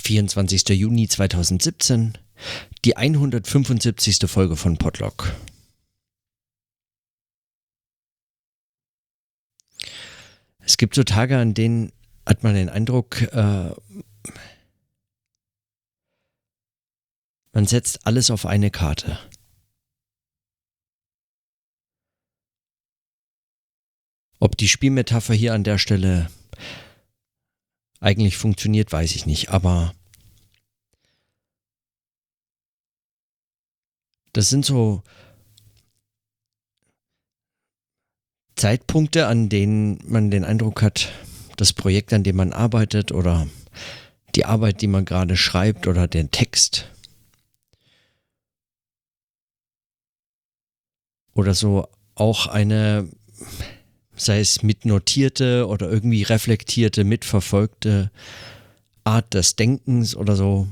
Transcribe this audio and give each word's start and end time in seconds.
24. 0.00 0.68
Juni 0.70 1.08
2017, 1.08 2.18
die 2.84 2.96
175. 2.96 4.18
Folge 4.26 4.56
von 4.56 4.76
Podlock. 4.76 5.34
Es 10.60 10.76
gibt 10.76 10.94
so 10.94 11.02
Tage, 11.02 11.38
an 11.38 11.54
denen 11.54 11.92
hat 12.26 12.42
man 12.42 12.54
den 12.54 12.68
Eindruck, 12.68 13.22
äh, 13.22 13.70
man 17.52 17.66
setzt 17.66 18.06
alles 18.06 18.30
auf 18.30 18.44
eine 18.44 18.70
Karte. 18.70 19.18
Ob 24.40 24.56
die 24.56 24.68
Spielmetapher 24.68 25.34
hier 25.34 25.54
an 25.54 25.64
der 25.64 25.78
Stelle 25.78 26.30
eigentlich 28.00 28.36
funktioniert, 28.36 28.92
weiß 28.92 29.14
ich 29.14 29.26
nicht, 29.26 29.50
aber 29.50 29.94
das 34.32 34.48
sind 34.48 34.64
so 34.64 35.02
Zeitpunkte, 38.56 39.26
an 39.26 39.48
denen 39.48 40.00
man 40.06 40.30
den 40.30 40.44
Eindruck 40.44 40.82
hat, 40.82 41.12
das 41.56 41.72
Projekt, 41.72 42.12
an 42.12 42.24
dem 42.24 42.36
man 42.36 42.52
arbeitet 42.52 43.12
oder 43.12 43.46
die 44.34 44.44
Arbeit, 44.44 44.82
die 44.82 44.86
man 44.86 45.04
gerade 45.04 45.36
schreibt 45.36 45.86
oder 45.86 46.06
den 46.06 46.30
Text 46.30 46.90
oder 51.34 51.54
so 51.54 51.88
auch 52.16 52.48
eine 52.48 53.08
sei 54.18 54.40
es 54.40 54.62
mitnotierte 54.62 55.66
oder 55.66 55.90
irgendwie 55.90 56.22
reflektierte, 56.22 57.04
mitverfolgte 57.04 58.10
Art 59.04 59.32
des 59.34 59.56
Denkens 59.56 60.14
oder 60.14 60.36
so, 60.36 60.68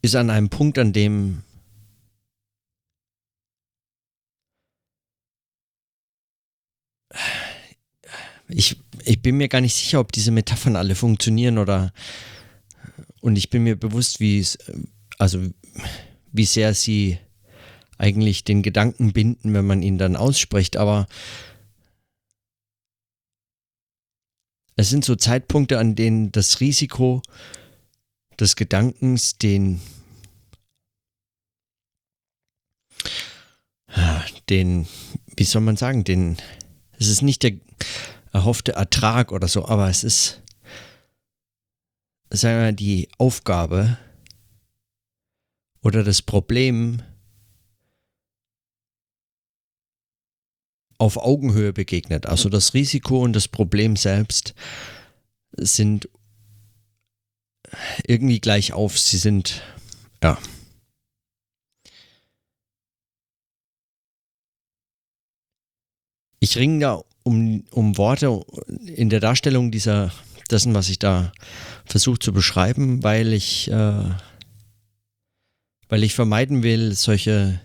ist 0.00 0.16
an 0.16 0.30
einem 0.30 0.48
Punkt, 0.48 0.78
an 0.78 0.92
dem 0.92 1.42
ich, 8.48 8.76
ich 9.04 9.22
bin 9.22 9.36
mir 9.36 9.48
gar 9.48 9.60
nicht 9.60 9.74
sicher, 9.74 10.00
ob 10.00 10.12
diese 10.12 10.30
Metaphern 10.30 10.76
alle 10.76 10.94
funktionieren 10.94 11.58
oder 11.58 11.92
und 13.20 13.36
ich 13.36 13.50
bin 13.50 13.62
mir 13.62 13.76
bewusst, 13.76 14.18
wie 14.18 14.38
es, 14.40 14.58
also 15.18 15.40
wie 16.32 16.44
sehr 16.44 16.74
sie 16.74 17.18
eigentlich 18.02 18.44
den 18.44 18.62
Gedanken 18.62 19.12
binden, 19.12 19.54
wenn 19.54 19.66
man 19.66 19.82
ihn 19.82 19.96
dann 19.96 20.16
ausspricht, 20.16 20.76
aber 20.76 21.06
es 24.76 24.90
sind 24.90 25.04
so 25.04 25.14
Zeitpunkte, 25.14 25.78
an 25.78 25.94
denen 25.94 26.32
das 26.32 26.60
Risiko 26.60 27.22
des 28.38 28.56
Gedankens 28.56 29.38
den 29.38 29.80
den, 34.48 34.86
wie 35.36 35.44
soll 35.44 35.62
man 35.62 35.76
sagen, 35.76 36.04
den, 36.04 36.36
es 36.98 37.08
ist 37.08 37.22
nicht 37.22 37.42
der 37.42 37.52
erhoffte 38.32 38.72
Ertrag 38.72 39.32
oder 39.32 39.48
so, 39.48 39.66
aber 39.66 39.88
es 39.88 40.04
ist, 40.04 40.42
sagen 42.30 42.60
wir, 42.60 42.72
die 42.72 43.08
Aufgabe 43.18 43.98
oder 45.82 46.04
das 46.04 46.22
Problem, 46.22 47.02
auf 51.02 51.16
Augenhöhe 51.16 51.72
begegnet. 51.72 52.26
Also 52.26 52.48
das 52.48 52.74
Risiko 52.74 53.24
und 53.24 53.32
das 53.32 53.48
Problem 53.48 53.96
selbst 53.96 54.54
sind 55.56 56.08
irgendwie 58.06 58.38
gleich 58.38 58.72
auf. 58.72 58.96
Sie 59.00 59.16
sind, 59.16 59.62
ja. 60.22 60.38
Ich 66.38 66.56
ringe 66.56 66.78
da 66.78 67.02
um, 67.24 67.64
um 67.72 67.98
Worte 67.98 68.40
in 68.86 69.10
der 69.10 69.18
Darstellung 69.18 69.72
dieser, 69.72 70.12
dessen, 70.52 70.72
was 70.72 70.88
ich 70.88 71.00
da 71.00 71.32
versuche 71.84 72.20
zu 72.20 72.32
beschreiben, 72.32 73.02
weil 73.02 73.32
ich, 73.32 73.68
äh, 73.68 74.10
weil 75.88 76.04
ich 76.04 76.14
vermeiden 76.14 76.62
will, 76.62 76.92
solche 76.92 77.60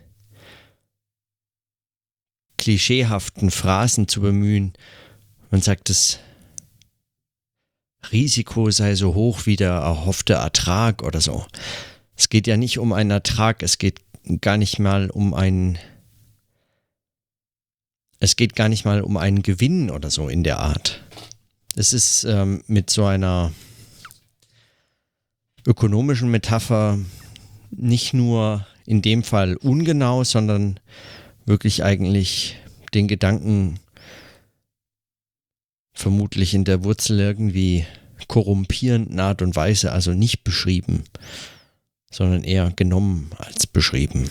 klischeehaften 2.67 3.49
Phrasen 3.49 4.09
zu 4.09 4.19
bemühen. 4.19 4.73
Man 5.51 5.61
sagt, 5.61 5.89
das 5.89 6.19
Risiko 8.11 8.71
sei 8.71 8.95
so 8.95 9.13
hoch 9.13 9.45
wie 9.45 9.55
der 9.55 9.71
erhoffte 9.71 10.33
Ertrag 10.33 11.01
oder 11.01 11.21
so. 11.21 11.45
Es 12.17 12.27
geht 12.27 12.45
ja 12.45 12.57
nicht 12.57 12.77
um 12.77 12.91
einen 12.91 13.11
Ertrag, 13.11 13.63
es 13.63 13.77
geht 13.77 14.01
gar 14.41 14.57
nicht 14.57 14.79
mal 14.79 15.09
um 15.09 15.33
einen 15.33 15.77
es 18.19 18.35
geht 18.35 18.53
gar 18.53 18.67
nicht 18.67 18.83
mal 18.83 18.99
um 18.99 19.15
einen 19.15 19.43
Gewinn 19.43 19.89
oder 19.89 20.09
so 20.09 20.27
in 20.27 20.43
der 20.43 20.59
Art. 20.59 21.01
Es 21.77 21.93
ist 21.93 22.25
ähm, 22.25 22.63
mit 22.67 22.89
so 22.89 23.05
einer 23.05 23.53
ökonomischen 25.65 26.29
Metapher 26.29 26.99
nicht 27.71 28.13
nur 28.13 28.67
in 28.85 29.01
dem 29.01 29.23
Fall 29.23 29.55
ungenau, 29.55 30.25
sondern 30.25 30.81
wirklich 31.47 31.83
eigentlich 31.83 32.57
den 32.93 33.07
Gedanken 33.07 33.79
vermutlich 35.93 36.53
in 36.53 36.65
der 36.65 36.83
Wurzel 36.83 37.19
irgendwie 37.19 37.85
korrumpierenden 38.27 39.19
Art 39.19 39.41
und 39.41 39.55
Weise, 39.55 39.91
also 39.91 40.11
nicht 40.13 40.43
beschrieben, 40.43 41.05
sondern 42.11 42.43
eher 42.43 42.71
genommen 42.71 43.31
als 43.37 43.65
beschrieben. 43.65 44.29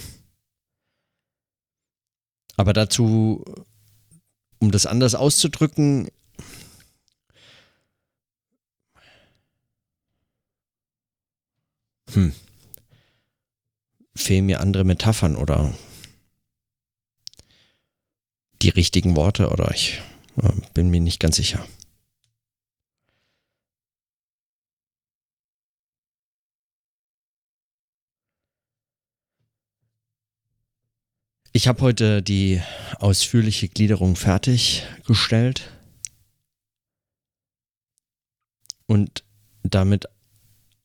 Aber 2.57 2.73
dazu, 2.73 3.45
um 4.59 4.71
das 4.71 4.87
anders 4.87 5.15
auszudrücken, 5.15 6.09
hm, 12.13 12.33
fehlen 14.15 14.47
mir 14.47 14.61
andere 14.61 14.85
Metaphern 14.85 15.37
oder 15.37 15.73
die 18.63 18.71
richtigen 18.71 19.17
Worte 19.17 19.51
oder 19.51 19.71
ich 19.73 20.01
äh, 20.43 20.51
bin 20.75 20.91
mir 20.91 21.01
nicht 21.01 21.21
ganz 21.21 21.37
sicher. 21.37 21.67
Ich 31.53 31.69
habe 31.69 31.81
heute 31.81 32.23
die 32.23 32.61
ausführliche 32.99 33.69
Gliederung 33.69 34.15
fertiggestellt 34.15 35.71
und 38.87 39.25
damit 39.63 40.05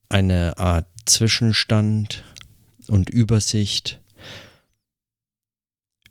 eine 0.07 0.57
Art 0.57 0.87
Zwischenstand 1.05 2.23
und 2.87 3.09
Übersicht 3.09 4.00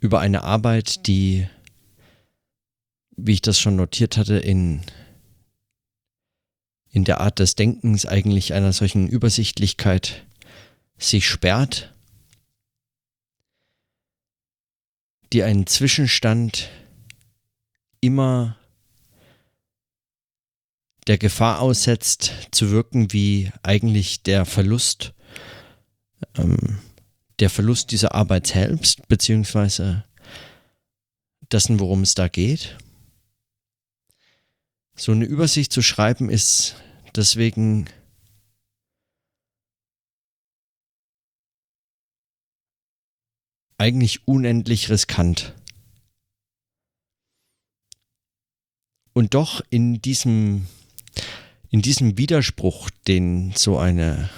über 0.00 0.20
eine 0.20 0.42
Arbeit, 0.42 1.06
die, 1.06 1.46
wie 3.16 3.32
ich 3.32 3.42
das 3.42 3.60
schon 3.60 3.76
notiert 3.76 4.16
hatte, 4.16 4.38
in, 4.38 4.80
in 6.90 7.04
der 7.04 7.20
Art 7.20 7.38
des 7.38 7.54
Denkens 7.54 8.06
eigentlich 8.06 8.54
einer 8.54 8.72
solchen 8.72 9.08
Übersichtlichkeit 9.08 10.26
sich 10.98 11.28
sperrt, 11.28 11.94
die 15.32 15.42
einen 15.42 15.66
Zwischenstand 15.66 16.70
immer 18.00 18.56
der 21.06 21.18
Gefahr 21.18 21.60
aussetzt, 21.60 22.32
zu 22.50 22.70
wirken 22.70 23.12
wie 23.12 23.50
eigentlich 23.62 24.22
der 24.22 24.44
Verlust 24.44 25.12
ähm, 26.36 26.78
der 27.40 27.50
Verlust 27.50 27.90
dieser 27.90 28.14
Arbeit 28.14 28.46
selbst, 28.46 29.08
beziehungsweise 29.08 30.04
dessen, 31.50 31.80
worum 31.80 32.02
es 32.02 32.14
da 32.14 32.28
geht. 32.28 32.78
So 34.94 35.12
eine 35.12 35.24
Übersicht 35.24 35.72
zu 35.72 35.82
schreiben 35.82 36.28
ist 36.28 36.76
deswegen 37.16 37.88
eigentlich 43.78 44.28
unendlich 44.28 44.90
riskant. 44.90 45.54
Und 49.14 49.34
doch 49.34 49.62
in 49.70 50.02
diesem, 50.02 50.66
in 51.70 51.80
diesem 51.80 52.18
Widerspruch, 52.18 52.90
den 53.08 53.52
so 53.56 53.78
eine 53.78 54.28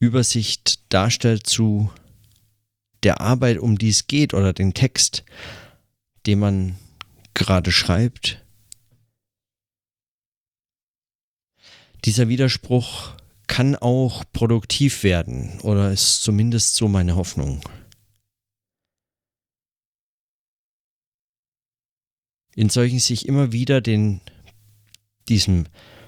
Übersicht 0.00 0.80
darstellt 0.92 1.46
zu 1.46 1.90
der 3.02 3.20
Arbeit, 3.20 3.58
um 3.58 3.78
die 3.78 3.88
es 3.88 4.06
geht 4.06 4.34
oder 4.34 4.52
den 4.52 4.74
Text, 4.74 5.24
den 6.26 6.38
man 6.38 6.78
gerade 7.34 7.72
schreibt, 7.72 8.44
dieser 12.04 12.28
Widerspruch 12.28 13.12
kann 13.46 13.76
auch 13.76 14.24
produktiv 14.32 15.02
werden 15.02 15.60
oder 15.60 15.90
ist 15.90 16.22
zumindest 16.22 16.76
so 16.76 16.88
meine 16.88 17.16
Hoffnung. 17.16 17.60
In 22.54 22.70
solchen 22.70 22.98
sich 22.98 23.26
immer 23.26 23.52
wieder 23.52 23.80
den 23.80 24.20
diesem 25.28 25.66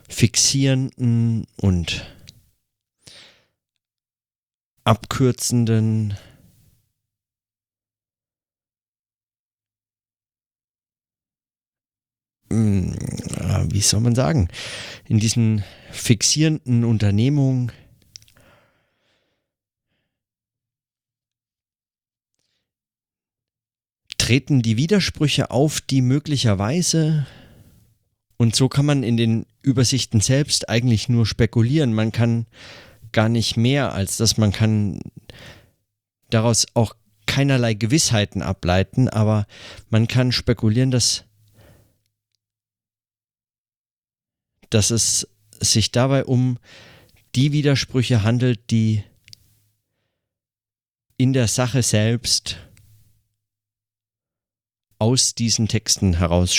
fixierenden 0.08 1.46
und 1.56 2.04
abkürzenden 4.85 6.17
hm, 12.50 12.97
wie 13.71 13.81
soll 13.81 14.00
man 14.00 14.15
sagen, 14.15 14.49
in 15.06 15.19
diesen 15.19 15.65
fixierenden 15.91 16.85
Unternehmungen 16.85 17.73
treten 24.19 24.62
die 24.62 24.76
Widersprüche 24.76 25.50
auf, 25.50 25.81
die 25.81 26.03
möglicherweise, 26.03 27.26
und 28.37 28.55
so 28.55 28.69
kann 28.69 28.87
man 28.87 29.03
in 29.03 29.17
den 29.17 29.47
Übersichten 29.62 30.21
selbst 30.21 30.69
eigentlich 30.69 31.09
nur 31.09 31.26
spekulieren, 31.26 31.94
man 31.94 32.12
kann 32.12 32.47
gar 33.12 33.29
nicht 33.29 33.57
mehr 33.57 33.93
als 33.93 34.17
das, 34.17 34.37
man 34.37 34.53
kann 34.53 35.01
daraus 36.31 36.67
auch 36.75 36.95
keinerlei 37.27 37.75
Gewissheiten 37.75 38.43
ableiten, 38.43 39.09
aber 39.09 39.47
man 39.89 40.09
kann 40.09 40.33
spekulieren, 40.33 40.91
dass, 40.91 41.25
dass 44.71 44.91
es 44.91 45.29
sich 45.61 45.93
dabei 45.93 46.25
um 46.25 46.59
die 47.35 47.53
Widersprüche 47.53 48.23
handelt, 48.23 48.71
die 48.71 49.05
in 51.17 51.33
der 51.33 51.49
Sache 51.49 51.83
selbst 51.83 52.57
aus 54.99 55.35
diesen 55.35 55.69
Texten 55.69 56.15
heraus 56.15 56.55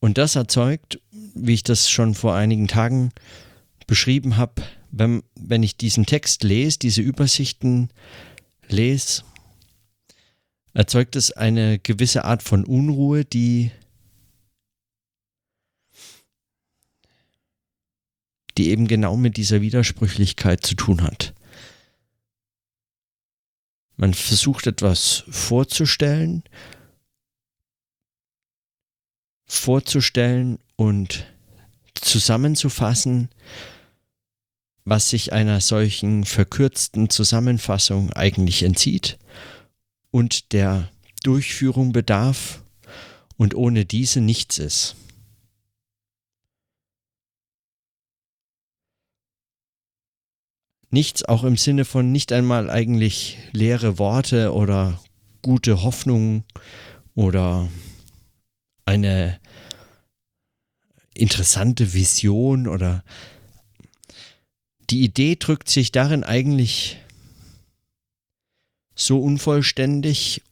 Und 0.00 0.16
das 0.16 0.34
erzeugt, 0.34 0.98
wie 1.12 1.54
ich 1.54 1.62
das 1.62 1.90
schon 1.90 2.14
vor 2.14 2.34
einigen 2.34 2.68
Tagen 2.68 3.12
beschrieben 3.86 4.38
habe, 4.38 4.62
wenn, 4.90 5.22
wenn 5.34 5.62
ich 5.62 5.76
diesen 5.76 6.06
Text 6.06 6.42
lese, 6.42 6.78
diese 6.78 7.02
Übersichten 7.02 7.90
lese, 8.68 9.22
erzeugt 10.72 11.16
es 11.16 11.32
eine 11.32 11.78
gewisse 11.78 12.24
Art 12.24 12.42
von 12.42 12.64
Unruhe, 12.64 13.24
die, 13.24 13.70
die 18.56 18.70
eben 18.70 18.88
genau 18.88 19.16
mit 19.16 19.36
dieser 19.36 19.60
Widersprüchlichkeit 19.60 20.64
zu 20.64 20.74
tun 20.74 21.02
hat. 21.02 21.34
Man 23.96 24.14
versucht 24.14 24.66
etwas 24.66 25.24
vorzustellen 25.28 26.42
vorzustellen 29.50 30.60
und 30.76 31.26
zusammenzufassen, 31.94 33.28
was 34.84 35.10
sich 35.10 35.32
einer 35.32 35.60
solchen 35.60 36.24
verkürzten 36.24 37.10
Zusammenfassung 37.10 38.12
eigentlich 38.12 38.62
entzieht 38.62 39.18
und 40.12 40.52
der 40.52 40.88
Durchführung 41.24 41.92
bedarf 41.92 42.62
und 43.36 43.54
ohne 43.54 43.84
diese 43.84 44.20
nichts 44.20 44.58
ist. 44.58 44.94
Nichts 50.90 51.24
auch 51.24 51.42
im 51.42 51.56
Sinne 51.56 51.84
von 51.84 52.12
nicht 52.12 52.32
einmal 52.32 52.70
eigentlich 52.70 53.36
leere 53.52 53.98
Worte 53.98 54.54
oder 54.54 55.00
gute 55.42 55.82
Hoffnungen 55.82 56.44
oder 57.14 57.68
eine 58.84 59.40
interessante 61.14 61.92
Vision 61.92 62.66
oder 62.66 63.04
die 64.90 65.02
Idee 65.02 65.36
drückt 65.36 65.68
sich 65.68 65.92
darin 65.92 66.24
eigentlich 66.24 66.98
so 68.94 69.20
unvollständig. 69.22 70.42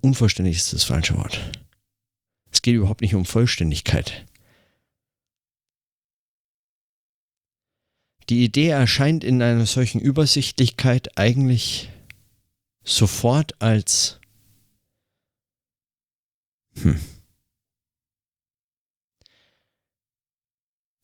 Unvollständig 0.00 0.56
ist 0.56 0.72
das 0.72 0.84
falsche 0.84 1.16
Wort. 1.16 1.40
Es 2.50 2.62
geht 2.62 2.74
überhaupt 2.74 3.00
nicht 3.00 3.14
um 3.14 3.24
Vollständigkeit. 3.24 4.24
Die 8.28 8.44
Idee 8.44 8.68
erscheint 8.68 9.24
in 9.24 9.42
einer 9.42 9.66
solchen 9.66 10.00
Übersichtlichkeit 10.00 11.16
eigentlich 11.16 11.88
sofort 12.84 13.60
als 13.60 14.20
hm, 16.74 17.00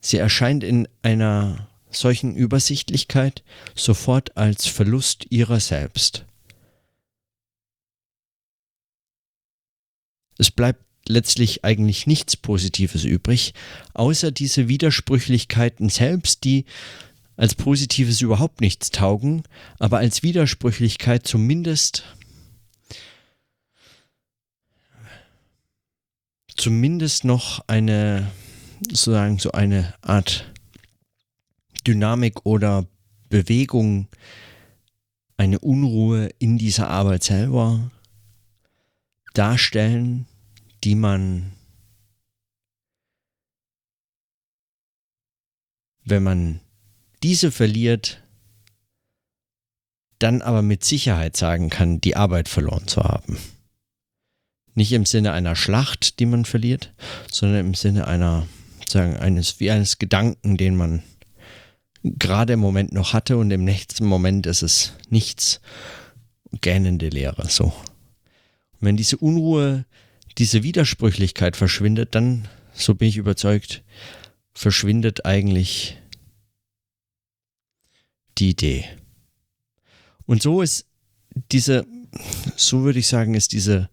Sie 0.04 0.18
erscheint 0.18 0.62
in 0.62 0.86
einer 1.00 1.66
solchen 1.90 2.36
Übersichtlichkeit 2.36 3.42
sofort 3.74 4.36
als 4.36 4.66
Verlust 4.66 5.24
ihrer 5.30 5.60
selbst. 5.60 6.26
Es 10.36 10.50
bleibt 10.50 10.84
letztlich 11.08 11.64
eigentlich 11.64 12.06
nichts 12.06 12.36
Positives 12.36 13.04
übrig, 13.04 13.54
außer 13.94 14.30
diese 14.30 14.68
Widersprüchlichkeiten 14.68 15.88
selbst, 15.88 16.44
die 16.44 16.66
als 17.38 17.54
Positives 17.54 18.20
überhaupt 18.20 18.60
nichts 18.60 18.90
taugen, 18.90 19.42
aber 19.78 19.98
als 19.98 20.22
Widersprüchlichkeit 20.22 21.26
zumindest 21.26 22.04
zumindest 26.54 27.24
noch 27.24 27.64
eine 27.68 28.30
sozusagen 28.88 29.38
so 29.38 29.52
eine 29.52 29.94
Art 30.02 30.52
Dynamik 31.86 32.44
oder 32.46 32.86
Bewegung, 33.28 34.08
eine 35.36 35.58
Unruhe 35.58 36.30
in 36.38 36.58
dieser 36.58 36.88
Arbeit 36.88 37.24
selber 37.24 37.90
darstellen, 39.32 40.26
die 40.84 40.94
man, 40.94 41.52
wenn 46.04 46.22
man 46.22 46.60
diese 47.22 47.50
verliert, 47.50 48.22
dann 50.18 50.40
aber 50.40 50.62
mit 50.62 50.84
Sicherheit 50.84 51.36
sagen 51.36 51.70
kann, 51.70 52.00
die 52.00 52.16
Arbeit 52.16 52.48
verloren 52.48 52.86
zu 52.86 53.02
haben. 53.02 53.38
Nicht 54.74 54.92
im 54.92 55.06
Sinne 55.06 55.32
einer 55.32 55.56
Schlacht, 55.56 56.18
die 56.20 56.26
man 56.26 56.44
verliert, 56.44 56.94
sondern 57.30 57.60
im 57.60 57.74
Sinne 57.74 58.06
einer 58.06 58.46
sagen, 58.90 59.16
eines, 59.16 59.60
wie 59.60 59.70
eines 59.70 59.98
Gedanken, 59.98 60.56
den 60.56 60.76
man 60.76 61.02
gerade 62.02 62.52
im 62.52 62.60
Moment 62.60 62.92
noch 62.92 63.12
hatte 63.12 63.36
und 63.36 63.50
im 63.50 63.64
nächsten 63.64 64.04
Moment 64.04 64.46
ist 64.46 64.62
es 64.62 64.92
nichts, 65.08 65.60
gähnende 66.60 67.08
Leere, 67.08 67.48
so. 67.48 67.64
Und 67.64 68.80
wenn 68.80 68.96
diese 68.96 69.16
Unruhe, 69.16 69.86
diese 70.38 70.62
Widersprüchlichkeit 70.62 71.56
verschwindet, 71.56 72.14
dann, 72.14 72.48
so 72.74 72.94
bin 72.94 73.08
ich 73.08 73.16
überzeugt, 73.16 73.82
verschwindet 74.52 75.24
eigentlich 75.24 75.96
die 78.38 78.50
Idee. 78.50 78.84
Und 80.26 80.42
so 80.42 80.60
ist 80.62 80.86
diese, 81.52 81.86
so 82.56 82.82
würde 82.82 82.98
ich 82.98 83.06
sagen, 83.06 83.34
ist 83.34 83.52
diese, 83.52 83.88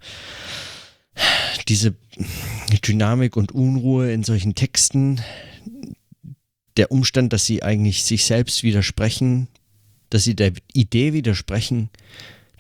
diese 1.72 1.96
Dynamik 2.86 3.38
und 3.38 3.54
Unruhe 3.54 4.12
in 4.12 4.26
solchen 4.26 4.56
Texten, 4.56 5.22
der 6.76 6.92
Umstand, 6.92 7.32
dass 7.32 7.46
sie 7.46 7.64
eigentlich 7.64 8.04
sich 8.04 8.26
selbst 8.26 8.64
widersprechen, 8.64 9.48
dass 10.10 10.26
sie 10.26 10.36
der 10.36 10.52
Idee 10.74 11.14
widersprechen, 11.14 11.90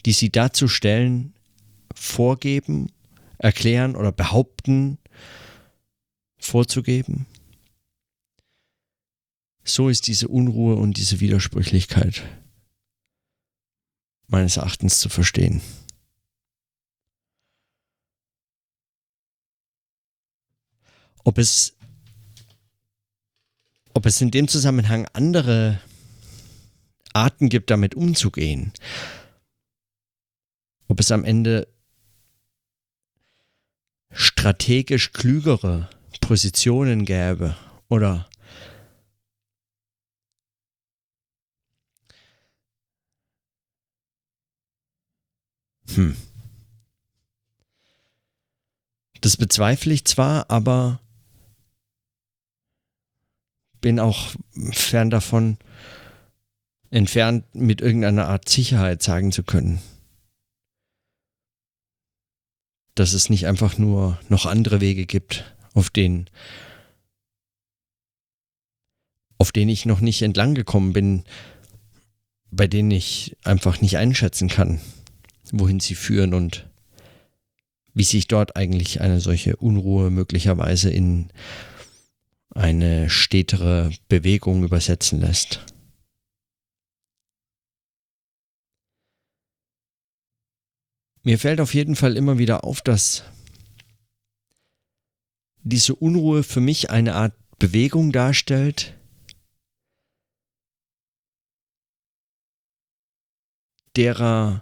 die 0.05 0.13
sie 0.13 0.29
darzustellen, 0.29 1.33
vorgeben, 1.93 2.89
erklären 3.37 3.97
oder 3.97 4.13
behaupten, 4.13 4.97
vorzugeben. 6.37 7.25
So 9.65 9.89
ist 9.89 10.07
diese 10.07 10.29
Unruhe 10.29 10.75
und 10.75 10.95
diese 10.95 11.19
Widersprüchlichkeit 11.19 12.23
meines 14.27 14.55
Erachtens 14.55 14.99
zu 14.99 15.09
verstehen. 15.09 15.61
Ob 21.23 21.37
es, 21.37 21.73
ob 23.93 24.05
es 24.05 24.21
in 24.21 24.31
dem 24.31 24.47
Zusammenhang 24.47 25.07
andere, 25.13 25.79
Arten 27.13 27.49
gibt, 27.49 27.69
damit 27.69 27.95
umzugehen. 27.95 28.71
Ob 30.87 30.99
es 30.99 31.11
am 31.11 31.23
Ende 31.23 31.67
strategisch 34.11 35.13
klügere 35.13 35.89
Positionen 36.19 37.05
gäbe 37.05 37.55
oder 37.89 38.29
hm. 45.93 46.15
Das 49.21 49.37
bezweifle 49.37 49.93
ich 49.93 50.05
zwar, 50.05 50.49
aber 50.49 50.99
bin 53.81 53.99
auch 53.99 54.31
fern 54.71 55.09
davon 55.09 55.57
entfernt, 56.91 57.45
mit 57.53 57.81
irgendeiner 57.81 58.27
Art 58.27 58.47
Sicherheit 58.47 59.01
sagen 59.01 59.31
zu 59.31 59.43
können, 59.43 59.81
dass 62.95 63.13
es 63.13 63.29
nicht 63.29 63.47
einfach 63.47 63.77
nur 63.77 64.19
noch 64.29 64.45
andere 64.45 64.81
Wege 64.81 65.05
gibt, 65.05 65.55
auf 65.73 65.89
denen 65.89 66.29
auf 69.37 69.51
denen 69.51 69.71
ich 69.71 69.87
noch 69.87 70.01
nicht 70.01 70.21
entlang 70.21 70.53
gekommen 70.53 70.93
bin, 70.93 71.23
bei 72.51 72.67
denen 72.67 72.91
ich 72.91 73.35
einfach 73.43 73.81
nicht 73.81 73.97
einschätzen 73.97 74.49
kann, 74.49 74.79
wohin 75.51 75.79
sie 75.79 75.95
führen 75.95 76.35
und 76.35 76.69
wie 77.95 78.03
sich 78.03 78.27
dort 78.27 78.55
eigentlich 78.55 79.01
eine 79.01 79.19
solche 79.19 79.55
Unruhe 79.55 80.11
möglicherweise 80.11 80.91
in 80.91 81.31
eine 82.55 83.09
stetere 83.09 83.91
Bewegung 84.07 84.63
übersetzen 84.63 85.19
lässt. 85.19 85.65
Mir 91.23 91.37
fällt 91.37 91.61
auf 91.61 91.73
jeden 91.73 91.95
Fall 91.95 92.17
immer 92.17 92.37
wieder 92.37 92.63
auf, 92.63 92.81
dass 92.81 93.23
diese 95.63 95.95
Unruhe 95.95 96.43
für 96.43 96.61
mich 96.61 96.89
eine 96.89 97.13
Art 97.13 97.35
Bewegung 97.59 98.11
darstellt, 98.11 98.99
derer 103.95 104.59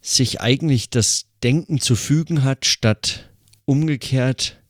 sich 0.00 0.40
eigentlich 0.40 0.88
das 0.88 1.26
Denken 1.42 1.80
zu 1.80 1.96
fügen 1.96 2.44
hat, 2.44 2.64
statt 2.64 3.34
umgekehrt 3.64 4.62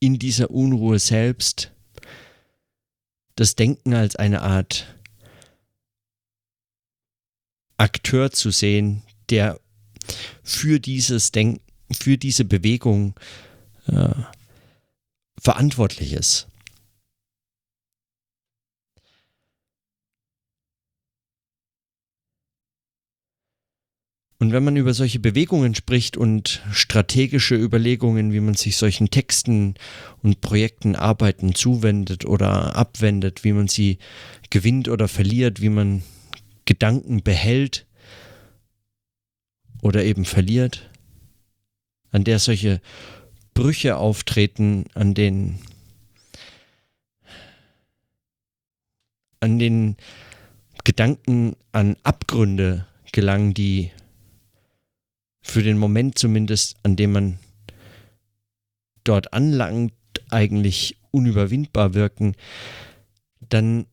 in 0.00 0.18
dieser 0.18 0.50
Unruhe 0.50 0.98
selbst 0.98 1.70
das 3.36 3.54
Denken 3.54 3.94
als 3.94 4.16
eine 4.16 4.42
Art 4.42 4.96
Akteur 7.76 8.30
zu 8.30 8.50
sehen, 8.50 9.02
der 9.30 9.60
für 10.42 10.80
dieses 10.80 11.32
Denken, 11.32 11.62
für 11.90 12.18
diese 12.18 12.44
Bewegung 12.44 13.14
äh, 13.86 14.10
verantwortlich 15.40 16.12
ist. 16.12 16.49
Und 24.40 24.52
wenn 24.52 24.64
man 24.64 24.76
über 24.78 24.94
solche 24.94 25.20
Bewegungen 25.20 25.74
spricht 25.74 26.16
und 26.16 26.62
strategische 26.72 27.56
Überlegungen, 27.56 28.32
wie 28.32 28.40
man 28.40 28.54
sich 28.54 28.78
solchen 28.78 29.10
Texten 29.10 29.74
und 30.22 30.40
Projekten, 30.40 30.96
Arbeiten 30.96 31.54
zuwendet 31.54 32.24
oder 32.24 32.74
abwendet, 32.74 33.44
wie 33.44 33.52
man 33.52 33.68
sie 33.68 33.98
gewinnt 34.48 34.88
oder 34.88 35.08
verliert, 35.08 35.60
wie 35.60 35.68
man 35.68 36.02
Gedanken 36.64 37.22
behält 37.22 37.84
oder 39.82 40.04
eben 40.04 40.24
verliert, 40.24 40.88
an 42.10 42.24
der 42.24 42.38
solche 42.38 42.80
Brüche 43.52 43.98
auftreten, 43.98 44.86
an 44.94 45.12
denen 45.12 45.58
an 49.40 49.58
den 49.58 49.96
Gedanken 50.84 51.56
an 51.72 51.96
Abgründe 52.04 52.86
gelangen, 53.12 53.52
die 53.52 53.90
für 55.50 55.62
den 55.62 55.78
Moment 55.78 56.16
zumindest, 56.16 56.76
an 56.84 56.96
dem 56.96 57.12
man 57.12 57.38
dort 59.04 59.32
anlangt, 59.32 59.92
eigentlich 60.30 60.96
unüberwindbar 61.10 61.94
wirken, 61.94 62.36
dann, 63.40 63.86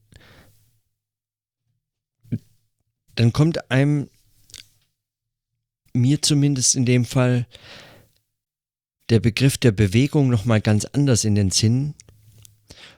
dann 3.16 3.34
kommt 3.34 3.72
einem, 3.72 4.10
mir 5.94 6.22
zumindest 6.22 6.76
in 6.76 6.86
dem 6.86 7.06
Fall, 7.06 7.48
der 9.10 9.20
Begriff 9.20 9.58
der 9.58 9.72
Bewegung 9.72 10.30
nochmal 10.30 10.62
ganz 10.62 10.86
anders 10.86 11.24
in 11.24 11.34
den 11.34 11.50
Sinn. 11.50 11.96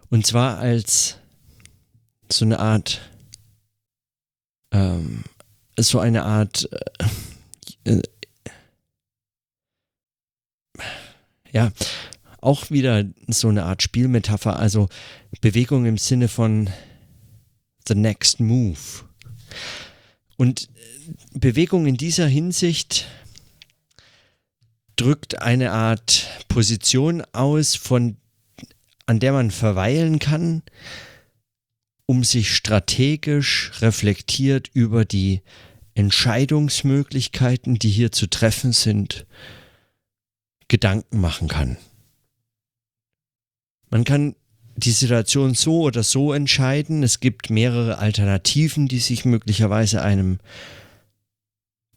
Und 0.10 0.28
zwar 0.28 0.58
als 0.58 1.18
so 2.30 2.44
eine 2.44 2.60
Art, 2.60 3.00
ähm, 4.72 5.24
so 5.78 6.00
eine 6.00 6.26
Art 6.26 6.68
äh, 7.86 8.02
ja, 11.52 11.72
auch 12.42 12.72
wieder 12.72 13.06
so 13.28 13.50
eine 13.50 13.66
Art 13.66 13.84
Spielmetapher, 13.84 14.58
also 14.58 14.90
Bewegung 15.42 15.86
im 15.86 15.98
Sinne 15.98 16.28
von 16.28 16.70
the 17.88 17.96
next 17.96 18.40
move. 18.40 19.04
Und 20.38 20.70
Bewegung 21.34 21.86
in 21.86 21.98
dieser 21.98 22.28
Hinsicht 22.28 23.08
drückt 24.96 25.42
eine 25.42 25.72
Art 25.72 26.28
Position 26.48 27.24
aus, 27.34 27.76
von, 27.76 28.18
an 29.06 29.20
der 29.20 29.34
man 29.34 29.52
verweilen 29.52 30.20
kann, 30.20 30.64
um 32.06 32.24
sich 32.24 32.56
strategisch 32.56 33.72
reflektiert 33.82 34.70
über 34.74 35.06
die 35.06 35.42
Entscheidungsmöglichkeiten, 35.94 37.76
die 37.76 37.90
hier 37.90 38.12
zu 38.12 38.28
treffen 38.28 38.72
sind, 38.72 39.26
Gedanken 40.70 41.20
machen 41.20 41.50
kann. 41.50 41.78
Man 43.90 44.06
kann 44.06 44.36
die 44.78 44.92
Situation 44.92 45.56
so 45.56 45.82
oder 45.82 46.04
so 46.04 46.32
entscheiden. 46.32 47.04
Es 47.04 47.20
gibt 47.20 47.50
mehrere 47.50 47.98
Alternativen, 47.98 48.88
die 48.88 49.00
sich 49.00 49.26
möglicherweise 49.26 50.02
einem 50.02 50.40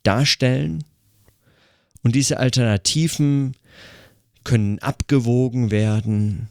darstellen. 0.03 0.85
Und 2.03 2.17
diese 2.17 2.39
Alternativen 2.39 3.55
können 4.43 4.81
abgewogen 4.81 5.71
werden 5.71 6.49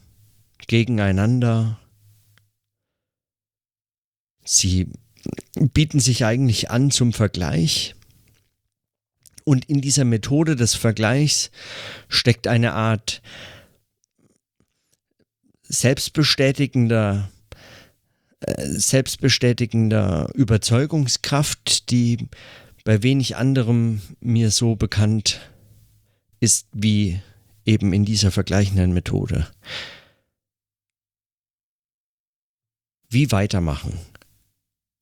gegeneinander. 0.68 1.80
Sie 4.46 4.88
bieten 5.56 6.00
sich 6.00 6.24
eigentlich 6.24 6.72
an 6.72 6.92
zum 6.92 7.12
Vergleich. 7.14 7.96
Und 9.44 9.66
in 9.66 9.82
dieser 9.82 10.06
Methode 10.06 10.56
des 10.56 10.76
Vergleichs 10.76 11.52
steckt 12.08 12.48
eine 12.48 12.74
Art 12.74 13.22
selbstbestätigender, 15.64 17.32
äh, 18.42 18.68
selbstbestätigender 18.68 20.30
Überzeugungskraft, 20.36 21.90
die 21.90 22.28
bei 22.84 23.04
wenig 23.04 23.36
anderem 23.36 24.02
mir 24.20 24.52
so 24.52 24.76
bekannt 24.76 25.42
ist 26.40 26.68
wie 26.74 27.22
eben 27.66 27.94
in 27.94 28.06
dieser 28.06 28.32
vergleichenden 28.32 28.94
Methode. 28.94 29.48
Wie 33.10 33.32
weitermachen? 33.32 34.00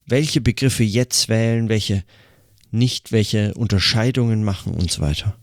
Welche 0.05 0.41
Begriffe 0.41 0.83
jetzt 0.83 1.29
wählen, 1.29 1.69
welche 1.69 2.03
nicht 2.71 3.11
welche 3.11 3.53
Unterscheidungen 3.53 4.43
machen 4.43 4.73
und 4.73 4.91
so 4.91 5.01
weiter. 5.01 5.35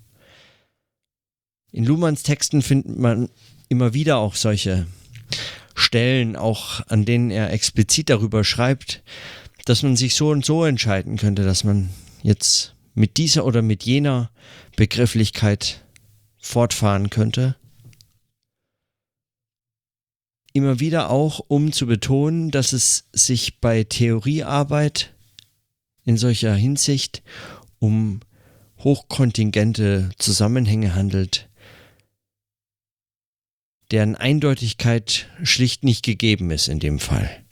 In 1.73 1.85
Luhmanns 1.85 2.23
Texten 2.23 2.63
findet 2.63 2.99
man 2.99 3.29
immer 3.69 3.95
wieder 3.95 4.19
auch 4.19 4.35
solche 4.35 4.87
Stellen, 5.75 6.37
auch 6.37 6.81
an 6.89 7.05
denen 7.05 7.31
er 7.31 7.53
explizit 7.53 8.09
darüber 8.09 8.45
schreibt, 8.45 9.03
dass 9.67 9.83
man 9.83 9.97
sich 9.97 10.15
so 10.15 10.31
und 10.31 10.45
so 10.45 10.65
entscheiden 10.65 11.17
könnte, 11.17 11.45
dass 11.45 11.65
man 11.65 11.91
jetzt 12.23 12.75
mit 12.95 13.19
dieser 13.19 13.45
oder 13.45 13.63
mit 13.63 13.83
jener 13.83 14.31
Begrifflichkeit 14.77 15.85
fortfahren 16.39 17.11
könnte. 17.11 17.57
Immer 20.53 20.81
wieder 20.81 21.11
auch, 21.11 21.41
um 21.49 21.73
zu 21.73 21.87
betonen, 21.87 22.51
dass 22.51 22.73
es 22.73 23.09
sich 23.13 23.61
bei 23.61 23.85
Theoriearbeit 23.85 25.16
in 26.07 26.17
solcher 26.17 26.55
Hinsicht 26.55 27.23
um 27.79 28.21
hochkontingente 28.79 30.11
Zusammenhänge 30.19 30.95
handelt, 30.95 31.51
deren 33.91 34.15
Eindeutigkeit 34.15 35.29
schlicht 35.43 35.85
nicht 35.85 36.05
gegeben 36.05 36.51
ist 36.51 36.69
in 36.69 36.79
dem 36.79 36.99
Fall. 36.99 37.45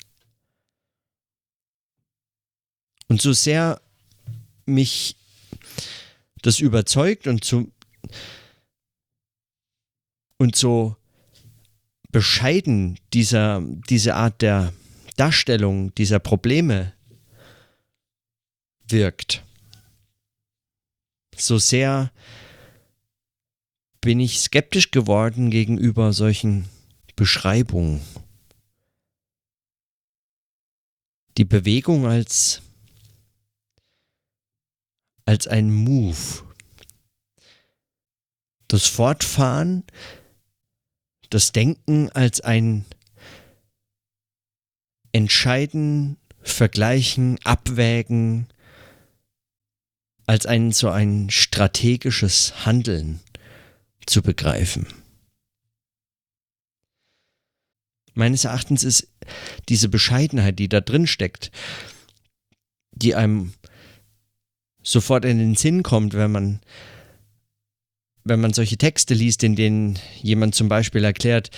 Und 3.08 3.20
so 3.20 3.32
sehr 3.32 3.80
mich 4.66 5.16
das 6.42 6.60
überzeugt 6.60 7.26
und 7.26 7.44
so, 7.44 7.66
und 10.38 10.56
so 10.56 10.96
bescheiden 12.10 12.98
dieser, 13.12 13.62
diese 13.90 14.14
Art 14.14 14.42
der 14.42 14.72
Darstellung 15.16 15.94
dieser 15.96 16.18
Probleme 16.18 16.93
wirkt, 18.88 19.44
so 21.36 21.58
sehr 21.58 22.12
bin 24.00 24.20
ich 24.20 24.40
skeptisch 24.40 24.90
geworden 24.90 25.50
gegenüber 25.50 26.12
solchen 26.12 26.68
Beschreibungen. 27.16 28.00
Die 31.36 31.44
Bewegung 31.44 32.06
als 32.06 32.60
als 35.26 35.46
ein 35.46 35.72
Move. 35.72 36.44
Das 38.68 38.86
Fortfahren, 38.86 39.84
das 41.30 41.52
Denken 41.52 42.10
als 42.10 42.40
ein 42.40 42.84
Entscheiden, 45.12 46.18
Vergleichen, 46.42 47.38
Abwägen, 47.44 48.48
als 50.26 50.46
ein 50.46 50.72
so 50.72 50.88
ein 50.88 51.28
strategisches 51.30 52.64
Handeln 52.64 53.20
zu 54.06 54.22
begreifen. 54.22 54.86
Meines 58.14 58.44
Erachtens 58.44 58.84
ist 58.84 59.08
diese 59.68 59.88
Bescheidenheit, 59.88 60.58
die 60.58 60.68
da 60.68 60.80
drin 60.80 61.06
steckt, 61.06 61.50
die 62.92 63.14
einem 63.14 63.52
sofort 64.82 65.24
in 65.24 65.38
den 65.38 65.56
Sinn 65.56 65.82
kommt, 65.82 66.14
wenn 66.14 66.30
man, 66.30 66.60
wenn 68.22 68.40
man 68.40 68.52
solche 68.52 68.76
Texte 68.76 69.14
liest, 69.14 69.42
in 69.42 69.56
denen 69.56 69.98
jemand 70.22 70.54
zum 70.54 70.68
Beispiel 70.68 71.02
erklärt, 71.02 71.50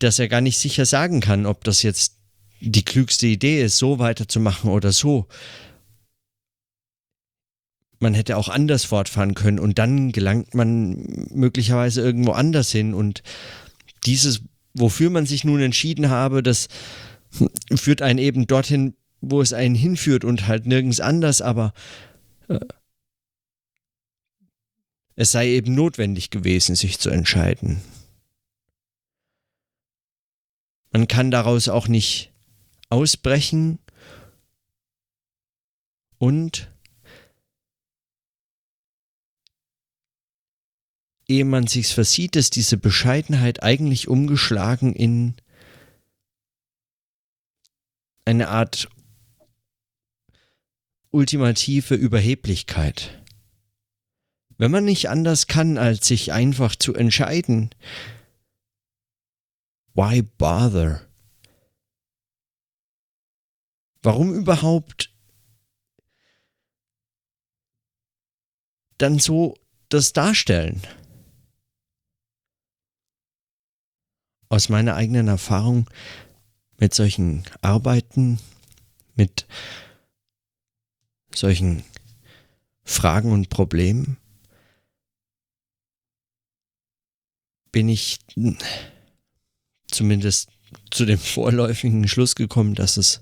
dass 0.00 0.18
er 0.18 0.28
gar 0.28 0.40
nicht 0.40 0.58
sicher 0.58 0.84
sagen 0.84 1.20
kann, 1.20 1.46
ob 1.46 1.64
das 1.64 1.82
jetzt 1.82 2.16
die 2.60 2.84
klügste 2.84 3.26
Idee 3.26 3.62
ist, 3.62 3.78
so 3.78 3.98
weiterzumachen 3.98 4.70
oder 4.70 4.92
so. 4.92 5.28
Man 7.98 8.14
hätte 8.14 8.36
auch 8.36 8.48
anders 8.48 8.84
fortfahren 8.84 9.34
können 9.34 9.58
und 9.58 9.78
dann 9.78 10.12
gelangt 10.12 10.54
man 10.54 11.26
möglicherweise 11.30 12.02
irgendwo 12.02 12.32
anders 12.32 12.70
hin 12.70 12.94
und 12.94 13.22
dieses, 14.04 14.42
wofür 14.74 15.10
man 15.10 15.26
sich 15.26 15.44
nun 15.44 15.60
entschieden 15.60 16.10
habe, 16.10 16.42
das 16.42 16.68
führt 17.74 18.02
einen 18.02 18.18
eben 18.18 18.46
dorthin, 18.46 18.94
wo 19.20 19.40
es 19.40 19.52
einen 19.52 19.74
hinführt 19.74 20.24
und 20.24 20.46
halt 20.46 20.66
nirgends 20.66 21.00
anders, 21.00 21.40
aber 21.40 21.72
äh, 22.48 22.60
es 25.16 25.32
sei 25.32 25.48
eben 25.48 25.74
notwendig 25.74 26.30
gewesen, 26.30 26.76
sich 26.76 26.98
zu 26.98 27.08
entscheiden. 27.08 27.80
Man 30.92 31.08
kann 31.08 31.30
daraus 31.30 31.68
auch 31.68 31.88
nicht 31.88 32.32
ausbrechen 32.90 33.78
und 36.18 36.70
ehe 41.28 41.44
man 41.44 41.66
sich's 41.66 41.92
versieht, 41.92 42.36
ist 42.36 42.56
diese 42.56 42.76
Bescheidenheit 42.76 43.62
eigentlich 43.62 44.08
umgeschlagen 44.08 44.94
in 44.94 45.34
eine 48.24 48.48
Art 48.48 48.88
ultimative 51.10 51.94
Überheblichkeit. 51.94 53.22
Wenn 54.58 54.70
man 54.70 54.84
nicht 54.84 55.08
anders 55.08 55.46
kann, 55.46 55.78
als 55.78 56.06
sich 56.06 56.32
einfach 56.32 56.76
zu 56.76 56.94
entscheiden, 56.94 57.70
why 59.94 60.22
bother? 60.22 61.06
Warum 64.02 64.34
überhaupt 64.34 65.12
dann 68.98 69.18
so 69.18 69.58
das 69.88 70.12
darstellen? 70.12 70.80
Aus 74.48 74.68
meiner 74.68 74.94
eigenen 74.94 75.28
Erfahrung 75.28 75.88
mit 76.78 76.94
solchen 76.94 77.44
Arbeiten, 77.62 78.38
mit 79.14 79.46
solchen 81.34 81.82
Fragen 82.84 83.32
und 83.32 83.50
Problemen 83.50 84.16
bin 87.72 87.88
ich 87.88 88.18
zumindest 89.88 90.50
zu 90.90 91.04
dem 91.04 91.18
vorläufigen 91.34 92.06
Schluss 92.08 92.34
gekommen, 92.34 92.74
dass 92.74 92.96
es 92.96 93.20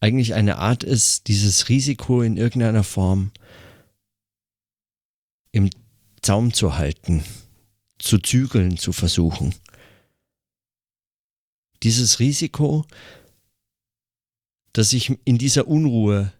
eigentlich 0.00 0.34
eine 0.34 0.58
Art 0.58 0.84
ist, 0.84 1.28
dieses 1.28 1.68
Risiko 1.68 2.22
in 2.22 2.36
irgendeiner 2.36 2.84
Form 2.84 3.32
im 5.52 5.70
Zaum 6.22 6.52
zu 6.52 6.76
halten, 6.76 7.24
zu 7.98 8.18
zügeln, 8.18 8.76
zu 8.76 8.92
versuchen. 8.92 9.54
Dieses 11.82 12.18
Risiko 12.18 12.86
dass 14.76 14.92
ich 14.92 15.18
in 15.24 15.38
dieser 15.38 15.68
Unruhe 15.68 16.32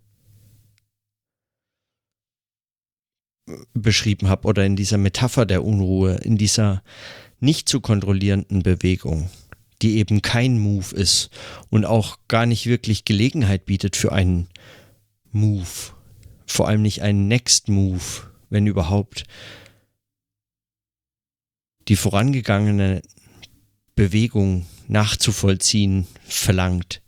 beschrieben 3.73 4.29
habe 4.29 4.47
oder 4.47 4.67
in 4.67 4.77
dieser 4.77 4.99
Metapher 4.99 5.47
der 5.47 5.65
Unruhe, 5.65 6.17
in 6.17 6.37
dieser 6.37 6.83
nicht 7.41 7.67
zu 7.67 7.81
kontrollierenden 7.81 8.63
Bewegung, 8.63 9.31
die 9.81 9.97
eben 9.97 10.21
kein 10.21 10.59
Move 10.59 10.95
ist 10.95 11.31
und 11.71 11.87
auch 11.87 12.19
gar 12.29 12.45
nicht 12.45 12.67
wirklich 12.67 13.07
Gelegenheit 13.07 13.65
bietet 13.65 13.97
für 13.97 14.13
einen 14.13 14.49
Move, 15.33 15.95
vor 16.47 16.69
allem 16.69 16.83
nicht 16.83 17.01
einen 17.01 17.29
Next 17.29 17.69
Move, 17.69 18.03
wenn 18.51 18.67
überhaupt 18.67 19.25
die 21.89 21.97
vorangegangene 21.97 23.03
Bewegung 23.95 24.67
nachzuvollziehen 24.89 26.07
verlangt 26.25 27.03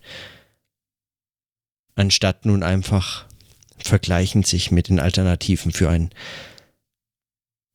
anstatt 1.99 2.47
nun 2.47 2.62
einfach 2.62 3.27
vergleichend 3.79 4.47
sich 4.47 4.71
mit 4.71 4.88
den 4.88 5.01
Alternativen 5.01 5.73
für 5.73 5.91
einen 5.91 6.11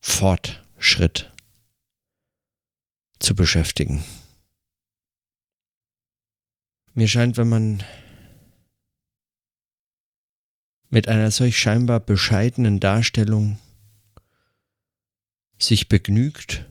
Fortschritt 0.02 1.32
zu 3.20 3.36
beschäftigen. 3.36 4.04
Mir 6.94 7.08
scheint, 7.08 7.38
wenn 7.38 7.50
man 7.50 7.84
mit 10.89 11.08
einer 11.08 11.32
solch 11.32 11.58
scheinbar 11.58 12.00
bescheidenen 12.00 12.80
Darstellung 12.80 13.60
sich 15.58 15.89
begnügt, 15.89 16.66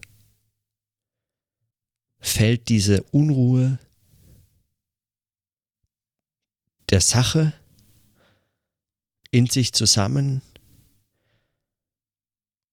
fällt 2.22 2.68
diese 2.68 3.02
Unruhe 3.10 3.78
der 6.88 7.00
Sache 7.00 7.52
in 9.30 9.46
sich 9.46 9.72
zusammen 9.72 10.40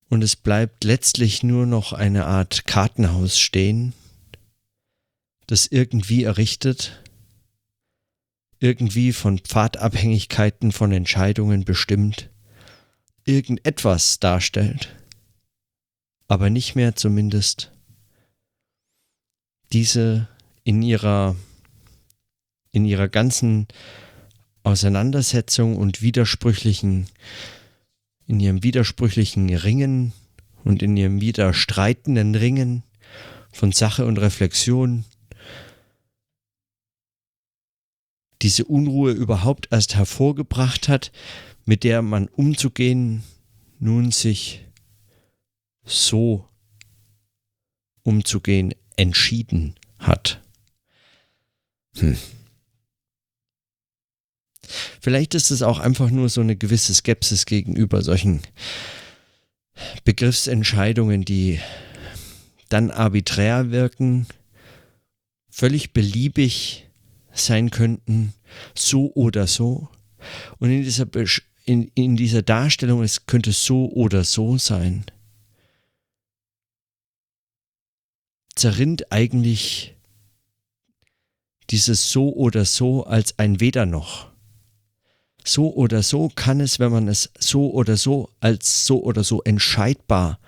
und 0.09 0.23
es 0.23 0.35
bleibt 0.35 0.83
letztlich 0.83 1.43
nur 1.43 1.65
noch 1.65 1.93
eine 1.93 2.25
Art 2.25 2.65
Kartenhaus 2.65 3.39
stehen, 3.39 3.93
das 5.47 5.67
irgendwie 5.67 6.23
errichtet, 6.23 7.03
irgendwie 8.59 9.13
von 9.13 9.39
Pfadabhängigkeiten 9.39 10.71
von 10.71 10.91
Entscheidungen 10.91 11.65
bestimmt, 11.65 12.29
irgendetwas 13.25 14.19
darstellt, 14.19 14.95
aber 16.27 16.49
nicht 16.49 16.75
mehr 16.75 16.95
zumindest 16.95 17.71
diese 19.71 20.27
in 20.63 20.82
ihrer 20.82 21.36
in 22.71 22.86
ihrer 22.86 23.08
ganzen 23.08 23.67
Auseinandersetzung 24.63 25.77
und 25.77 26.01
widersprüchlichen, 26.01 27.08
in 28.27 28.39
ihrem 28.39 28.62
widersprüchlichen 28.63 29.49
Ringen 29.55 30.13
und 30.63 30.84
in 30.84 30.95
ihrem 30.95 31.21
widerstreitenden 31.21 32.36
Ringen 32.36 32.84
von 33.51 33.71
Sache 33.71 34.05
und 34.05 34.17
Reflexion 34.17 35.05
diese 38.41 38.65
Unruhe 38.65 39.12
überhaupt 39.12 39.67
erst 39.71 39.95
hervorgebracht 39.95 40.88
hat, 40.88 41.12
mit 41.65 41.84
der 41.84 42.01
man 42.01 42.27
umzugehen 42.27 43.23
nun 43.79 44.12
sich 44.12 44.65
so 45.84 46.47
umzugehen 48.03 48.73
entschieden 48.99 49.75
hat. 49.97 50.41
Hm. 51.97 52.17
Vielleicht 54.99 55.33
ist 55.35 55.51
es 55.51 55.62
auch 55.62 55.79
einfach 55.79 56.12
nur 56.12 56.27
so 56.27 56.41
eine 56.41 56.57
gewisse 56.57 56.93
Skepsis 56.93 57.45
gegenüber 57.45 58.01
solchen 58.01 58.41
Begriffsentscheidungen, 60.03 61.23
die 61.23 61.59
dann 62.67 62.91
arbiträr 62.91 63.71
wirken, 63.71 64.27
völlig 65.49 65.93
beliebig 65.93 66.89
sein 67.31 67.71
könnten, 67.71 68.33
so 68.75 69.13
oder 69.13 69.47
so. 69.47 69.88
Und 70.59 70.71
in 70.71 70.83
dieser, 70.83 71.07
in, 71.63 71.89
in 71.95 72.17
dieser 72.17 72.41
Darstellung, 72.41 73.01
es 73.01 73.25
könnte 73.25 73.53
so 73.53 73.89
oder 73.93 74.25
so 74.25 74.57
sein, 74.57 75.05
zerrinnt 78.60 79.12
eigentlich 79.12 79.95
dieses 81.69 82.12
so 82.12 82.34
oder 82.34 82.65
so 82.65 83.06
als 83.06 83.39
ein 83.39 83.60
weder 83.60 83.86
noch. 83.86 84.30
So 85.45 85.74
oder 85.74 86.04
so 86.04 86.30
kann 86.30 86.60
es, 86.60 86.80
wenn 86.80 86.91
man 86.91 87.08
es 87.08 87.32
so 87.39 87.72
oder 87.72 87.95
so 87.95 88.30
als 88.41 88.86
so 88.86 89.02
oder 89.02 89.24
so 89.24 89.41
entscheidbar 89.43 90.39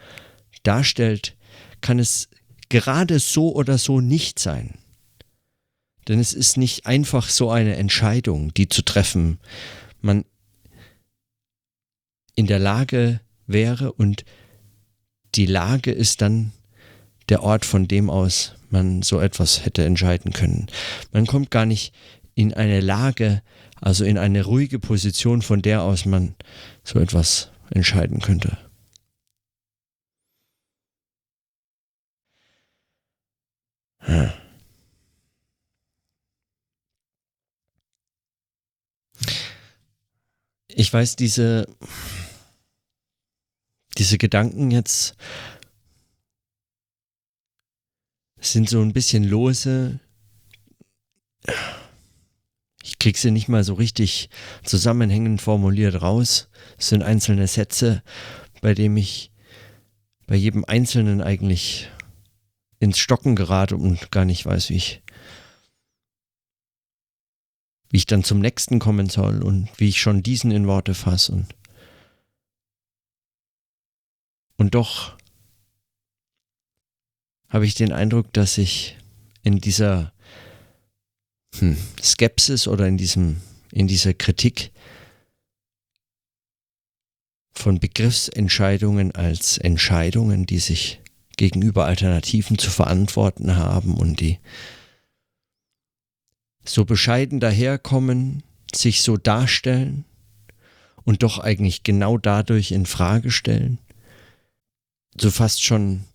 darstellt, 0.63 1.37
kann 1.79 1.99
es 1.99 2.27
gerade 2.69 3.19
so 3.19 3.55
oder 3.55 3.77
so 3.77 4.01
nicht 4.01 4.39
sein. 4.39 4.77
Denn 6.07 6.19
es 6.19 6.33
ist 6.33 6.57
nicht 6.57 6.85
einfach 6.85 7.29
so 7.29 7.49
eine 7.49 7.75
Entscheidung, 7.77 8.53
die 8.53 8.67
zu 8.67 8.81
treffen 8.81 9.39
man 10.01 10.25
in 12.35 12.47
der 12.47 12.59
Lage 12.59 13.21
wäre 13.47 13.93
und 13.93 14.25
die 15.35 15.45
Lage 15.45 15.91
ist 15.91 16.21
dann 16.21 16.51
der 17.31 17.43
Ort, 17.43 17.65
von 17.65 17.87
dem 17.87 18.09
aus 18.09 18.55
man 18.69 19.01
so 19.01 19.19
etwas 19.21 19.65
hätte 19.65 19.85
entscheiden 19.85 20.33
können. 20.33 20.67
Man 21.13 21.25
kommt 21.25 21.49
gar 21.49 21.65
nicht 21.65 21.93
in 22.35 22.53
eine 22.53 22.81
Lage, 22.81 23.41
also 23.79 24.03
in 24.03 24.17
eine 24.17 24.43
ruhige 24.43 24.79
Position, 24.79 25.41
von 25.41 25.61
der 25.61 25.81
aus 25.81 26.05
man 26.05 26.35
so 26.83 26.99
etwas 26.99 27.49
entscheiden 27.69 28.19
könnte. 28.19 28.57
Ich 40.67 40.91
weiß, 40.91 41.15
diese, 41.15 41.65
diese 43.97 44.17
Gedanken 44.17 44.71
jetzt 44.71 45.15
sind 48.41 48.69
so 48.69 48.81
ein 48.81 48.91
bisschen 48.91 49.23
lose. 49.23 49.99
Ich 52.83 52.99
krieg 52.99 53.17
sie 53.17 53.31
nicht 53.31 53.47
mal 53.47 53.63
so 53.63 53.75
richtig 53.75 54.29
zusammenhängend 54.63 55.41
formuliert 55.41 56.01
raus. 56.01 56.49
Es 56.77 56.89
sind 56.89 57.03
einzelne 57.03 57.47
Sätze, 57.47 58.03
bei 58.61 58.73
denen 58.73 58.97
ich 58.97 59.31
bei 60.25 60.35
jedem 60.35 60.65
Einzelnen 60.65 61.21
eigentlich 61.21 61.89
ins 62.79 62.97
Stocken 62.97 63.35
gerate 63.35 63.75
und 63.75 64.11
gar 64.11 64.25
nicht 64.25 64.45
weiß, 64.45 64.69
wie 64.69 64.75
ich, 64.75 65.03
wie 67.89 67.97
ich 67.97 68.05
dann 68.07 68.23
zum 68.23 68.39
nächsten 68.39 68.79
kommen 68.79 69.09
soll 69.09 69.43
und 69.43 69.69
wie 69.77 69.89
ich 69.89 70.01
schon 70.01 70.23
diesen 70.23 70.51
in 70.51 70.67
Worte 70.67 70.95
fasse. 70.95 71.33
Und, 71.33 71.55
und 74.57 74.73
doch 74.73 75.17
habe 77.51 77.65
ich 77.65 77.75
den 77.75 77.91
Eindruck, 77.91 78.31
dass 78.33 78.57
ich 78.57 78.97
in 79.43 79.59
dieser 79.59 80.13
hm, 81.59 81.77
Skepsis 82.01 82.67
oder 82.67 82.87
in 82.87 82.97
diesem, 82.97 83.41
in 83.71 83.87
dieser 83.87 84.13
Kritik 84.13 84.71
von 87.53 87.79
Begriffsentscheidungen 87.79 89.13
als 89.13 89.57
Entscheidungen, 89.57 90.45
die 90.45 90.59
sich 90.59 91.01
gegenüber 91.35 91.85
Alternativen 91.85 92.57
zu 92.57 92.69
verantworten 92.69 93.57
haben 93.57 93.95
und 93.95 94.21
die 94.21 94.39
so 96.63 96.85
bescheiden 96.85 97.39
daherkommen, 97.39 98.43
sich 98.73 99.01
so 99.01 99.17
darstellen 99.17 100.05
und 101.03 101.23
doch 101.23 101.39
eigentlich 101.39 101.83
genau 101.83 102.17
dadurch 102.17 102.71
in 102.71 102.85
Frage 102.85 103.31
stellen, 103.31 103.79
so 105.19 105.31
fast 105.31 105.61
schon 105.63 106.05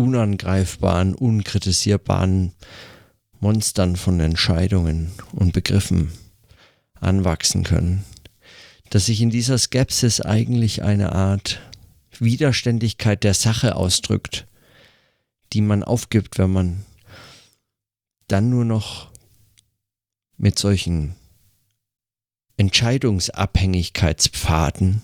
unangreifbaren, 0.00 1.14
unkritisierbaren 1.14 2.52
Monstern 3.38 3.94
von 3.96 4.18
Entscheidungen 4.20 5.12
und 5.32 5.52
Begriffen 5.52 6.10
anwachsen 6.94 7.64
können, 7.64 8.06
dass 8.88 9.04
sich 9.06 9.20
in 9.20 9.30
dieser 9.30 9.58
Skepsis 9.58 10.20
eigentlich 10.20 10.82
eine 10.82 11.12
Art 11.12 11.60
Widerständigkeit 12.18 13.22
der 13.24 13.34
Sache 13.34 13.76
ausdrückt, 13.76 14.46
die 15.52 15.60
man 15.60 15.84
aufgibt, 15.84 16.38
wenn 16.38 16.52
man 16.52 16.86
dann 18.28 18.48
nur 18.50 18.64
noch 18.64 19.10
mit 20.36 20.56
solchen 20.58 21.14
Entscheidungsabhängigkeitspfaden 22.56 25.02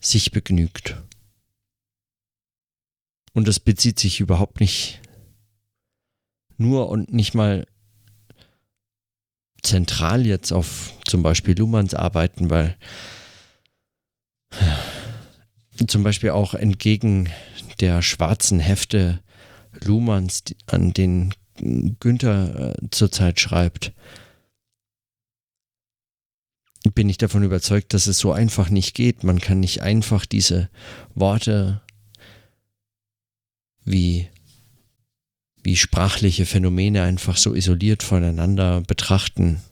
sich 0.00 0.30
begnügt. 0.30 0.96
Und 3.32 3.46
das 3.46 3.60
bezieht 3.60 3.98
sich 3.98 4.20
überhaupt 4.20 4.60
nicht 4.60 5.00
nur 6.56 6.88
und 6.88 7.12
nicht 7.12 7.34
mal 7.34 7.66
zentral 9.62 10.26
jetzt 10.26 10.52
auf 10.52 10.92
zum 11.06 11.22
Beispiel 11.22 11.56
Luhmanns 11.58 11.94
Arbeiten, 11.94 12.50
weil 12.50 12.76
zum 15.86 16.02
Beispiel 16.02 16.30
auch 16.30 16.54
entgegen 16.54 17.30
der 17.80 18.02
schwarzen 18.02 18.60
Hefte 18.60 19.20
Luhmanns, 19.84 20.42
an 20.66 20.92
denen 20.92 21.34
Günther 22.00 22.74
äh, 22.74 22.90
zurzeit 22.90 23.40
schreibt, 23.40 23.92
bin 26.94 27.08
ich 27.08 27.18
davon 27.18 27.42
überzeugt, 27.42 27.92
dass 27.94 28.06
es 28.06 28.18
so 28.18 28.32
einfach 28.32 28.70
nicht 28.70 28.94
geht. 28.94 29.22
Man 29.22 29.40
kann 29.40 29.60
nicht 29.60 29.82
einfach 29.82 30.24
diese 30.26 30.70
Worte 31.14 31.82
wie, 33.90 34.28
wie 35.62 35.76
sprachliche 35.76 36.46
Phänomene 36.46 37.02
einfach 37.02 37.36
so 37.36 37.54
isoliert 37.54 38.02
voneinander 38.02 38.80
betrachten. 38.82 39.62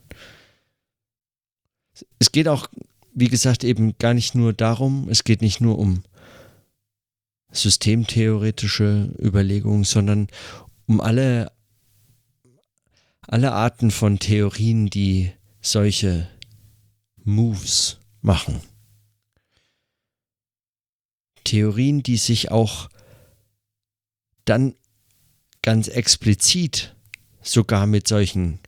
Es 2.18 2.33
geht 2.33 2.48
auch, 2.48 2.68
wie 3.14 3.28
gesagt, 3.28 3.64
eben 3.64 3.96
gar 3.98 4.14
nicht 4.14 4.35
nur 4.35 4.52
darum, 4.52 5.09
es 5.09 5.24
geht 5.24 5.40
nicht 5.42 5.61
nur 5.61 5.78
um 5.78 6.02
systemtheoretische 7.50 9.14
Überlegungen, 9.18 9.85
sondern 9.85 10.28
um 10.87 11.00
alle, 11.00 11.50
alle 13.22 13.52
Arten 13.52 13.90
von 13.90 14.18
Theorien, 14.18 14.90
die 14.90 15.33
solche 15.61 16.28
Moves 17.24 17.98
machen. 18.20 18.61
Theorien, 21.44 22.02
die 22.02 22.18
sich 22.18 22.50
auch 22.50 22.90
dann 24.48 24.74
ganz 25.62 25.88
explizit 25.88 26.94
sogar 27.42 27.87
mit 27.87 28.08
solchen 28.08 28.61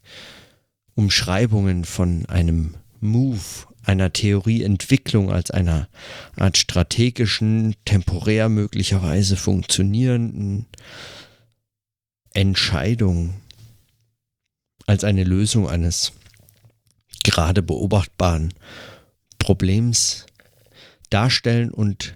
Umschreibungen 0.94 1.84
von 1.84 2.26
einem 2.26 2.76
Move, 3.00 3.40
einer 3.84 4.12
Theorieentwicklung 4.12 5.30
als 5.30 5.50
einer 5.50 5.88
Art 6.36 6.58
strategischen, 6.58 7.74
temporär 7.84 8.48
möglicherweise 8.48 9.36
funktionierenden 9.36 10.66
Entscheidung, 12.34 13.40
als 14.86 15.04
eine 15.04 15.24
Lösung 15.24 15.68
eines 15.68 16.12
gerade 17.24 17.62
beobachtbaren 17.62 18.52
Problems 19.38 20.26
darstellen 21.10 21.70
und 21.70 22.14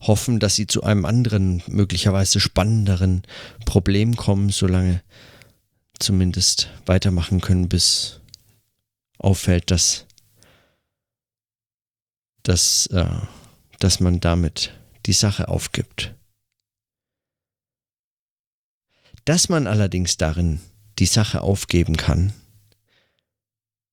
hoffen, 0.00 0.38
dass 0.38 0.54
sie 0.54 0.66
zu 0.66 0.82
einem 0.82 1.04
anderen, 1.04 1.62
möglicherweise 1.66 2.40
spannenderen 2.40 3.22
Problem 3.64 4.16
kommen, 4.16 4.50
solange 4.50 5.02
zumindest 5.98 6.70
weitermachen 6.84 7.40
können, 7.40 7.68
bis 7.68 8.20
auffällt, 9.18 9.70
dass, 9.70 10.06
dass, 12.42 12.86
äh, 12.88 13.06
dass 13.78 14.00
man 14.00 14.20
damit 14.20 14.72
die 15.06 15.12
Sache 15.12 15.48
aufgibt. 15.48 16.14
Dass 19.24 19.48
man 19.48 19.66
allerdings 19.66 20.16
darin 20.16 20.60
die 20.98 21.06
Sache 21.06 21.42
aufgeben 21.42 21.96
kann, 21.96 22.32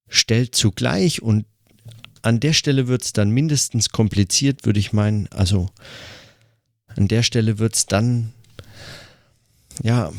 stellt 0.07 0.55
zugleich 0.55 1.21
und 1.21 1.45
an 2.23 2.39
der 2.39 2.53
Stelle 2.53 2.87
wird 2.87 3.03
es 3.03 3.13
dann 3.13 3.29
mindestens 3.29 3.89
kompliziert, 3.89 4.65
würde 4.65 4.79
ich 4.79 4.93
meinen. 4.93 5.27
Also 5.27 5.69
an 6.87 7.07
der 7.07 7.21
Stelle 7.21 7.59
wird 7.59 7.75
es 7.75 7.85
dann, 7.85 8.33
ja, 9.83 10.11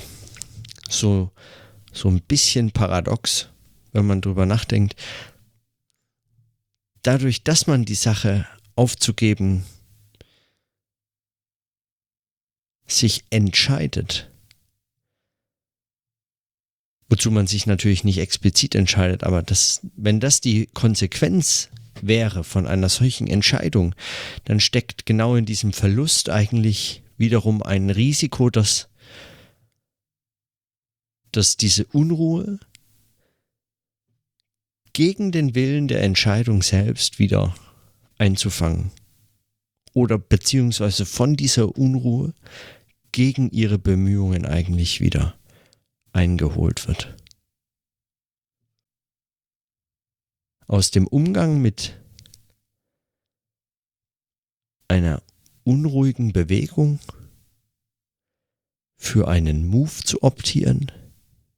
so, 0.88 1.30
so 1.92 2.08
ein 2.08 2.20
bisschen 2.20 2.70
paradox, 2.70 3.48
wenn 3.92 4.06
man 4.06 4.20
drüber 4.20 4.46
nachdenkt. 4.46 4.94
dadurch, 7.02 7.42
dass 7.42 7.66
man 7.66 7.84
die 7.84 7.94
Sache 7.94 8.46
aufzugeben 8.76 9.64
sich 12.86 13.24
entscheidet, 13.30 14.30
wozu 17.08 17.30
man 17.30 17.46
sich 17.46 17.66
natürlich 17.66 18.04
nicht 18.04 18.18
explizit 18.18 18.74
entscheidet, 18.74 19.24
aber 19.24 19.42
das, 19.42 19.80
wenn 19.96 20.20
das 20.20 20.40
die 20.40 20.66
Konsequenz 20.66 21.70
wäre 22.02 22.44
von 22.44 22.66
einer 22.66 22.88
solchen 22.88 23.26
Entscheidung, 23.26 23.94
dann 24.44 24.61
steckt 24.61 25.07
genau 25.07 25.37
in 25.37 25.44
diesem 25.44 25.72
Verlust 25.72 26.28
eigentlich 26.30 27.02
wiederum 27.16 27.62
ein 27.62 27.90
Risiko, 27.90 28.50
dass, 28.50 28.88
dass 31.33 31.57
diese 31.57 31.85
Unruhe 31.87 32.59
gegen 34.92 35.33
den 35.33 35.54
Willen 35.54 35.88
der 35.88 36.02
Entscheidung 36.02 36.62
selbst 36.62 37.18
wieder 37.18 37.54
einzufangen 38.16 38.92
oder 39.92 40.18
beziehungsweise 40.18 41.07
von 41.07 41.37
dieser 41.37 41.76
Unruhe 41.76 42.35
gegen 43.12 43.50
ihre 43.50 43.78
Bemühungen 43.78 44.44
eigentlich 44.44 45.00
wieder 45.00 45.35
eingeholt 46.12 46.87
wird. 46.88 47.14
Aus 50.66 50.90
dem 50.90 51.07
Umgang 51.07 51.61
mit 51.61 52.00
einer 54.88 55.22
unruhigen 55.64 56.33
Bewegung 56.33 57.00
für 58.96 59.29
einen 59.29 59.66
Move 59.66 60.03
zu 60.05 60.22
optieren, 60.22 60.90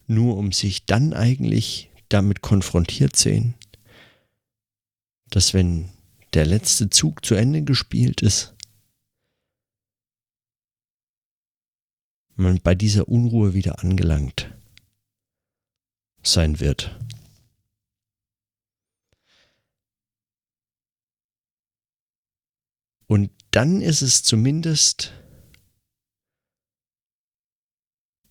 nur 0.06 0.36
um 0.36 0.52
sich 0.52 0.86
dann 0.86 1.12
eigentlich 1.12 1.90
damit 2.08 2.40
konfrontiert 2.40 3.16
sehen, 3.16 3.54
dass 5.30 5.54
wenn 5.54 5.90
der 6.34 6.46
letzte 6.46 6.90
Zug 6.90 7.24
zu 7.24 7.34
Ende 7.34 7.62
gespielt 7.62 8.22
ist, 8.22 8.54
man 12.36 12.60
bei 12.60 12.74
dieser 12.74 13.08
Unruhe 13.08 13.54
wieder 13.54 13.82
angelangt 13.82 14.52
sein 16.22 16.60
wird. 16.60 16.98
Und 23.06 23.30
dann 23.50 23.80
ist 23.80 24.02
es 24.02 24.22
zumindest, 24.22 25.12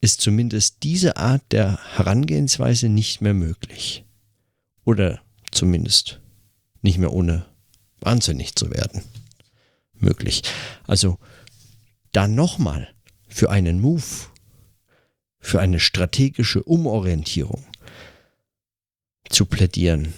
ist 0.01 0.21
zumindest 0.21 0.83
diese 0.83 1.17
Art 1.17 1.43
der 1.51 1.79
Herangehensweise 1.95 2.89
nicht 2.89 3.21
mehr 3.21 3.33
möglich. 3.33 4.05
Oder 4.83 5.21
zumindest 5.51 6.19
nicht 6.81 6.97
mehr 6.97 7.13
ohne 7.13 7.45
wahnsinnig 7.99 8.55
zu 8.55 8.69
werden 8.69 9.03
möglich. 9.93 10.43
Also 10.85 11.17
da 12.11 12.27
nochmal 12.27 12.93
für 13.27 13.49
einen 13.49 13.79
Move, 13.79 14.03
für 15.39 15.59
eine 15.59 15.79
strategische 15.79 16.63
Umorientierung 16.63 17.65
zu 19.29 19.45
plädieren, 19.45 20.13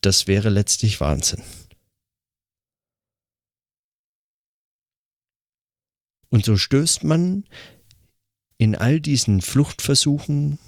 das 0.00 0.26
wäre 0.26 0.48
letztlich 0.48 1.00
Wahnsinn. 1.00 1.42
Und 6.32 6.46
so 6.46 6.56
stößt 6.56 7.04
man 7.04 7.44
in 8.56 8.74
all 8.74 9.02
diesen 9.02 9.42
Fluchtversuchen 9.42 10.58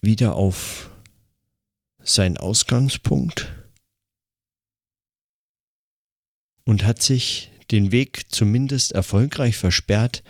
wieder 0.00 0.34
auf 0.34 0.90
seinen 2.02 2.36
Ausgangspunkt 2.36 3.54
und 6.64 6.82
hat 6.82 7.02
sich 7.02 7.52
den 7.70 7.92
Weg 7.92 8.24
zumindest 8.32 8.90
erfolgreich 8.90 9.56
versperrt, 9.56 10.24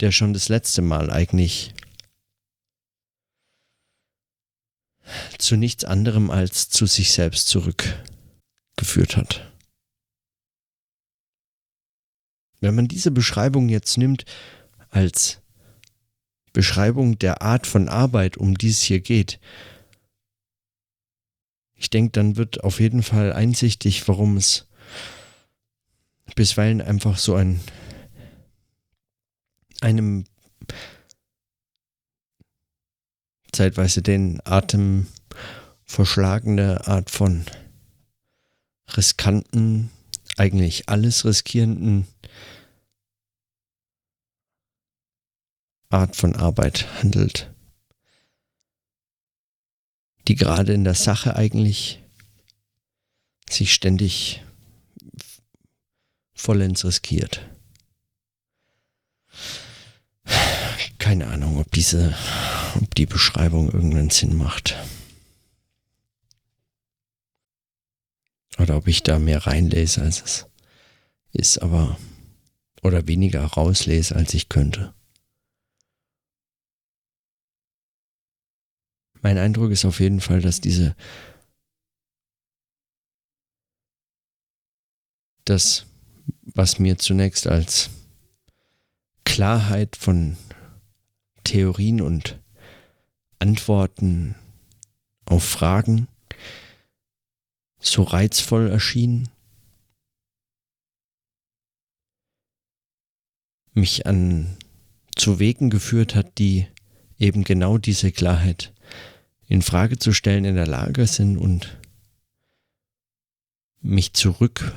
der 0.00 0.12
schon 0.12 0.32
das 0.32 0.48
letzte 0.48 0.80
Mal 0.80 1.10
eigentlich 1.10 1.74
zu 5.38 5.56
nichts 5.56 5.84
anderem 5.84 6.30
als 6.30 6.70
zu 6.70 6.86
sich 6.86 7.12
selbst 7.12 7.48
zurückgeführt 7.48 9.18
hat. 9.18 9.52
Wenn 12.60 12.74
man 12.74 12.88
diese 12.88 13.10
Beschreibung 13.10 13.68
jetzt 13.68 13.98
nimmt 13.98 14.24
als 14.90 15.40
Beschreibung 16.52 17.18
der 17.18 17.42
Art 17.42 17.66
von 17.66 17.88
Arbeit, 17.88 18.36
um 18.36 18.56
die 18.56 18.70
es 18.70 18.82
hier 18.82 19.00
geht, 19.00 19.38
ich 21.74 21.90
denke, 21.90 22.10
dann 22.12 22.36
wird 22.36 22.64
auf 22.64 22.80
jeden 22.80 23.02
Fall 23.04 23.32
einsichtig, 23.32 24.08
warum 24.08 24.36
es 24.36 24.66
bisweilen 26.34 26.80
einfach 26.80 27.18
so 27.18 27.34
ein 27.34 27.60
einem 29.80 30.24
zeitweise 33.52 34.02
den 34.02 34.40
Atem 34.44 35.06
verschlagene 35.84 36.86
Art 36.86 37.10
von 37.10 37.44
riskanten, 38.96 39.90
eigentlich 40.38 40.88
alles 40.88 41.24
riskierenden 41.24 42.06
Art 45.90 46.16
von 46.16 46.36
Arbeit 46.36 46.86
handelt, 46.98 47.52
die 50.26 50.34
gerade 50.34 50.74
in 50.74 50.84
der 50.84 50.94
Sache 50.94 51.36
eigentlich 51.36 52.02
sich 53.48 53.72
ständig 53.72 54.42
vollends 56.34 56.84
riskiert. 56.84 57.40
Keine 60.98 61.28
Ahnung, 61.28 61.58
ob 61.58 61.70
diese, 61.72 62.14
ob 62.74 62.94
die 62.94 63.06
Beschreibung 63.06 63.70
irgendeinen 63.72 64.10
Sinn 64.10 64.36
macht. 64.36 64.76
Oder 68.58 68.76
ob 68.76 68.88
ich 68.88 69.02
da 69.02 69.18
mehr 69.18 69.46
reinlese, 69.46 70.02
als 70.02 70.22
es 70.22 70.46
ist, 71.32 71.58
aber 71.58 71.98
oder 72.82 73.06
weniger 73.06 73.44
rauslese, 73.44 74.14
als 74.16 74.34
ich 74.34 74.48
könnte. 74.48 74.94
Mein 79.20 79.38
Eindruck 79.38 79.70
ist 79.70 79.84
auf 79.84 80.00
jeden 80.00 80.20
Fall, 80.20 80.40
dass 80.40 80.60
diese 80.60 80.94
das 85.44 85.86
was 86.54 86.78
mir 86.78 86.98
zunächst 86.98 87.46
als 87.46 87.90
Klarheit 89.24 89.96
von 89.96 90.36
Theorien 91.44 92.00
und 92.00 92.40
Antworten 93.38 94.34
auf 95.26 95.44
Fragen 95.44 96.08
so 97.78 98.02
reizvoll 98.02 98.70
erschien, 98.70 99.28
mich 103.72 104.06
an 104.06 104.56
zu 105.14 105.38
Wegen 105.38 105.70
geführt 105.70 106.14
hat, 106.14 106.38
die 106.38 106.66
eben 107.18 107.44
genau 107.44 107.78
diese 107.78 108.12
Klarheit 108.12 108.72
in 109.46 109.62
Frage 109.62 109.98
zu 109.98 110.12
stellen 110.12 110.44
in 110.44 110.54
der 110.54 110.66
Lage 110.66 111.06
sind 111.06 111.38
und 111.38 111.78
mich 113.80 114.12
zurück 114.12 114.74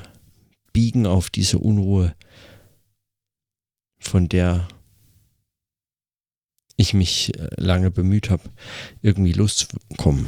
biegen 0.71 1.05
auf 1.05 1.29
diese 1.29 1.59
Unruhe, 1.59 2.15
von 3.99 4.29
der 4.29 4.67
ich 6.77 6.93
mich 6.93 7.37
äh, 7.37 7.49
lange 7.57 7.91
bemüht 7.91 8.29
habe, 8.29 8.49
irgendwie 9.01 9.33
loszukommen. 9.33 10.27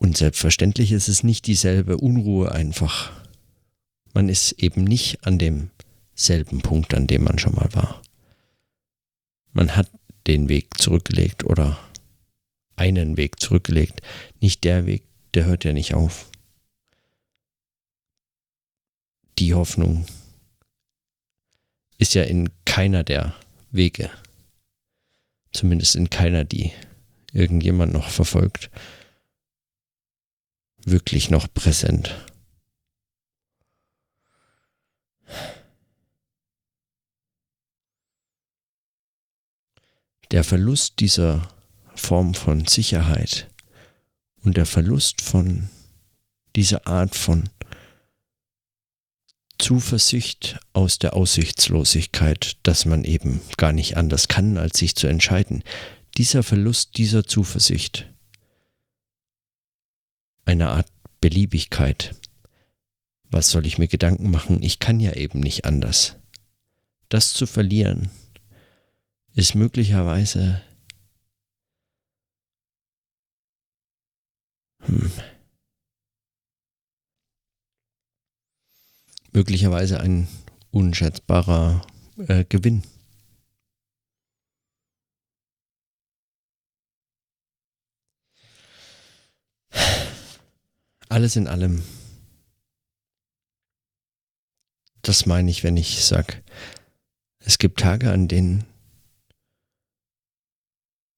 Und 0.00 0.16
selbstverständlich 0.16 0.90
ist 0.90 1.06
es 1.06 1.22
nicht 1.22 1.46
dieselbe 1.46 1.96
Unruhe 1.96 2.50
einfach. 2.50 3.12
Man 4.12 4.28
ist 4.28 4.52
eben 4.52 4.82
nicht 4.82 5.24
an 5.24 5.38
demselben 5.38 6.62
Punkt, 6.62 6.92
an 6.94 7.06
dem 7.06 7.22
man 7.22 7.38
schon 7.38 7.54
mal 7.54 7.72
war. 7.72 8.02
Man 9.52 9.76
hat 9.76 9.88
den 10.26 10.48
Weg 10.48 10.76
zurückgelegt 10.78 11.44
oder 11.44 11.78
einen 12.74 13.16
Weg 13.16 13.38
zurückgelegt. 13.38 14.02
Nicht 14.40 14.64
der 14.64 14.86
Weg, 14.86 15.04
der 15.34 15.44
hört 15.44 15.62
ja 15.62 15.72
nicht 15.72 15.94
auf 15.94 16.26
die 19.40 19.54
Hoffnung 19.54 20.04
ist 21.96 22.14
ja 22.14 22.22
in 22.22 22.50
keiner 22.64 23.04
der 23.04 23.34
Wege, 23.70 24.10
zumindest 25.52 25.96
in 25.96 26.10
keiner, 26.10 26.44
die 26.44 26.72
irgendjemand 27.32 27.92
noch 27.92 28.08
verfolgt, 28.08 28.70
wirklich 30.84 31.30
noch 31.30 31.52
präsent. 31.52 32.14
Der 40.30 40.44
Verlust 40.44 41.00
dieser 41.00 41.48
Form 41.94 42.34
von 42.34 42.66
Sicherheit 42.66 43.48
und 44.42 44.56
der 44.56 44.66
Verlust 44.66 45.20
von 45.20 45.68
dieser 46.54 46.86
Art 46.86 47.16
von 47.16 47.48
Zuversicht 49.58 50.58
aus 50.72 50.98
der 50.98 51.14
Aussichtslosigkeit, 51.14 52.56
dass 52.62 52.86
man 52.86 53.04
eben 53.04 53.40
gar 53.56 53.72
nicht 53.72 53.96
anders 53.96 54.28
kann, 54.28 54.56
als 54.56 54.78
sich 54.78 54.96
zu 54.96 55.06
entscheiden. 55.06 55.62
Dieser 56.16 56.42
Verlust 56.42 56.96
dieser 56.96 57.24
Zuversicht, 57.24 58.10
eine 60.50 60.70
Art 60.70 60.88
Beliebigkeit. 61.20 62.16
Was 63.30 63.50
soll 63.50 63.66
ich 63.66 63.78
mir 63.78 63.86
Gedanken 63.86 64.30
machen? 64.30 64.62
Ich 64.62 64.80
kann 64.80 64.98
ja 64.98 65.12
eben 65.12 65.38
nicht 65.38 65.64
anders. 65.64 66.16
Das 67.08 67.32
zu 67.32 67.46
verlieren 67.46 68.10
ist 69.32 69.54
möglicherweise 69.54 70.60
hm, 74.82 75.12
möglicherweise 79.32 80.00
ein 80.00 80.26
unschätzbarer 80.72 81.86
äh, 82.18 82.44
Gewinn. 82.48 82.82
Alles 91.20 91.36
in 91.36 91.48
allem, 91.48 91.82
das 95.02 95.26
meine 95.26 95.50
ich, 95.50 95.62
wenn 95.62 95.76
ich 95.76 96.02
sage, 96.02 96.42
es 97.40 97.58
gibt 97.58 97.80
Tage, 97.80 98.10
an 98.10 98.26
denen 98.26 98.64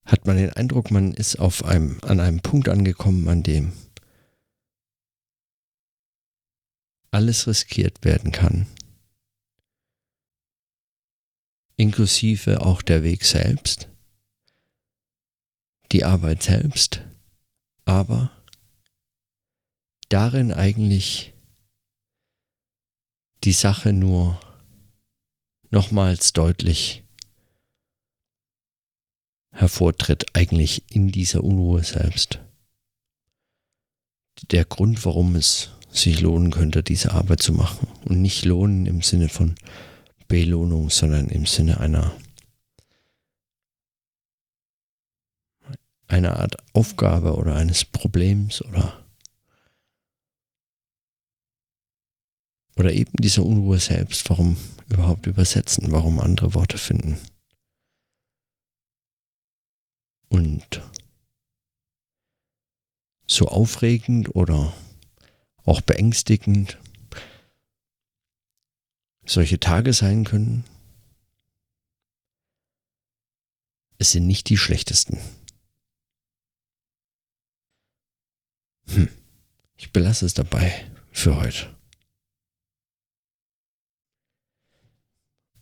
hat 0.04 0.26
man 0.26 0.38
den 0.38 0.50
Eindruck, 0.50 0.90
man 0.90 1.14
ist 1.14 1.36
auf 1.36 1.64
einem, 1.64 2.00
an 2.02 2.18
einem 2.18 2.40
Punkt 2.40 2.68
angekommen, 2.68 3.28
an 3.28 3.44
dem 3.44 3.74
alles 7.12 7.46
riskiert 7.46 8.04
werden 8.04 8.32
kann. 8.32 8.66
Inklusive 11.76 12.62
auch 12.62 12.82
der 12.82 13.04
Weg 13.04 13.24
selbst, 13.24 13.88
die 15.92 16.04
Arbeit 16.04 16.42
selbst, 16.42 17.02
aber 17.84 18.41
darin 20.12 20.52
eigentlich 20.52 21.32
die 23.44 23.52
Sache 23.52 23.92
nur 23.92 24.38
nochmals 25.70 26.34
deutlich 26.34 27.02
hervortritt, 29.52 30.36
eigentlich 30.36 30.84
in 30.94 31.10
dieser 31.10 31.42
Unruhe 31.42 31.82
selbst. 31.82 32.40
Der 34.50 34.64
Grund, 34.64 35.04
warum 35.06 35.34
es 35.34 35.70
sich 35.90 36.20
lohnen 36.20 36.50
könnte, 36.50 36.82
diese 36.82 37.12
Arbeit 37.12 37.42
zu 37.42 37.52
machen. 37.52 37.88
Und 38.04 38.20
nicht 38.20 38.44
lohnen 38.44 38.86
im 38.86 39.02
Sinne 39.02 39.28
von 39.28 39.54
Belohnung, 40.28 40.90
sondern 40.90 41.28
im 41.28 41.46
Sinne 41.46 41.80
einer, 41.80 42.16
einer 46.06 46.38
Art 46.38 46.56
Aufgabe 46.74 47.36
oder 47.36 47.54
eines 47.54 47.84
Problems 47.84 48.62
oder, 48.62 49.01
oder 52.76 52.92
eben 52.92 53.12
dieser 53.18 53.44
Unruhe 53.44 53.78
selbst. 53.78 54.28
Warum 54.30 54.56
überhaupt 54.88 55.26
übersetzen? 55.26 55.92
Warum 55.92 56.20
andere 56.20 56.54
Worte 56.54 56.78
finden? 56.78 57.18
Und 60.28 60.82
so 63.26 63.48
aufregend 63.48 64.34
oder 64.34 64.72
auch 65.64 65.80
beängstigend 65.80 66.78
solche 69.24 69.60
Tage 69.60 69.92
sein 69.92 70.24
können. 70.24 70.64
Es 73.98 74.10
sind 74.10 74.26
nicht 74.26 74.48
die 74.48 74.56
schlechtesten. 74.56 75.18
Hm. 78.88 79.08
Ich 79.76 79.92
belasse 79.92 80.26
es 80.26 80.34
dabei 80.34 80.90
für 81.12 81.36
heute. 81.36 81.81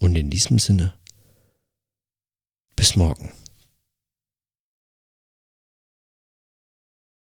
Und 0.01 0.17
in 0.17 0.31
diesem 0.31 0.59
Sinne, 0.59 0.95
bis 2.75 2.97
morgen. 2.97 3.33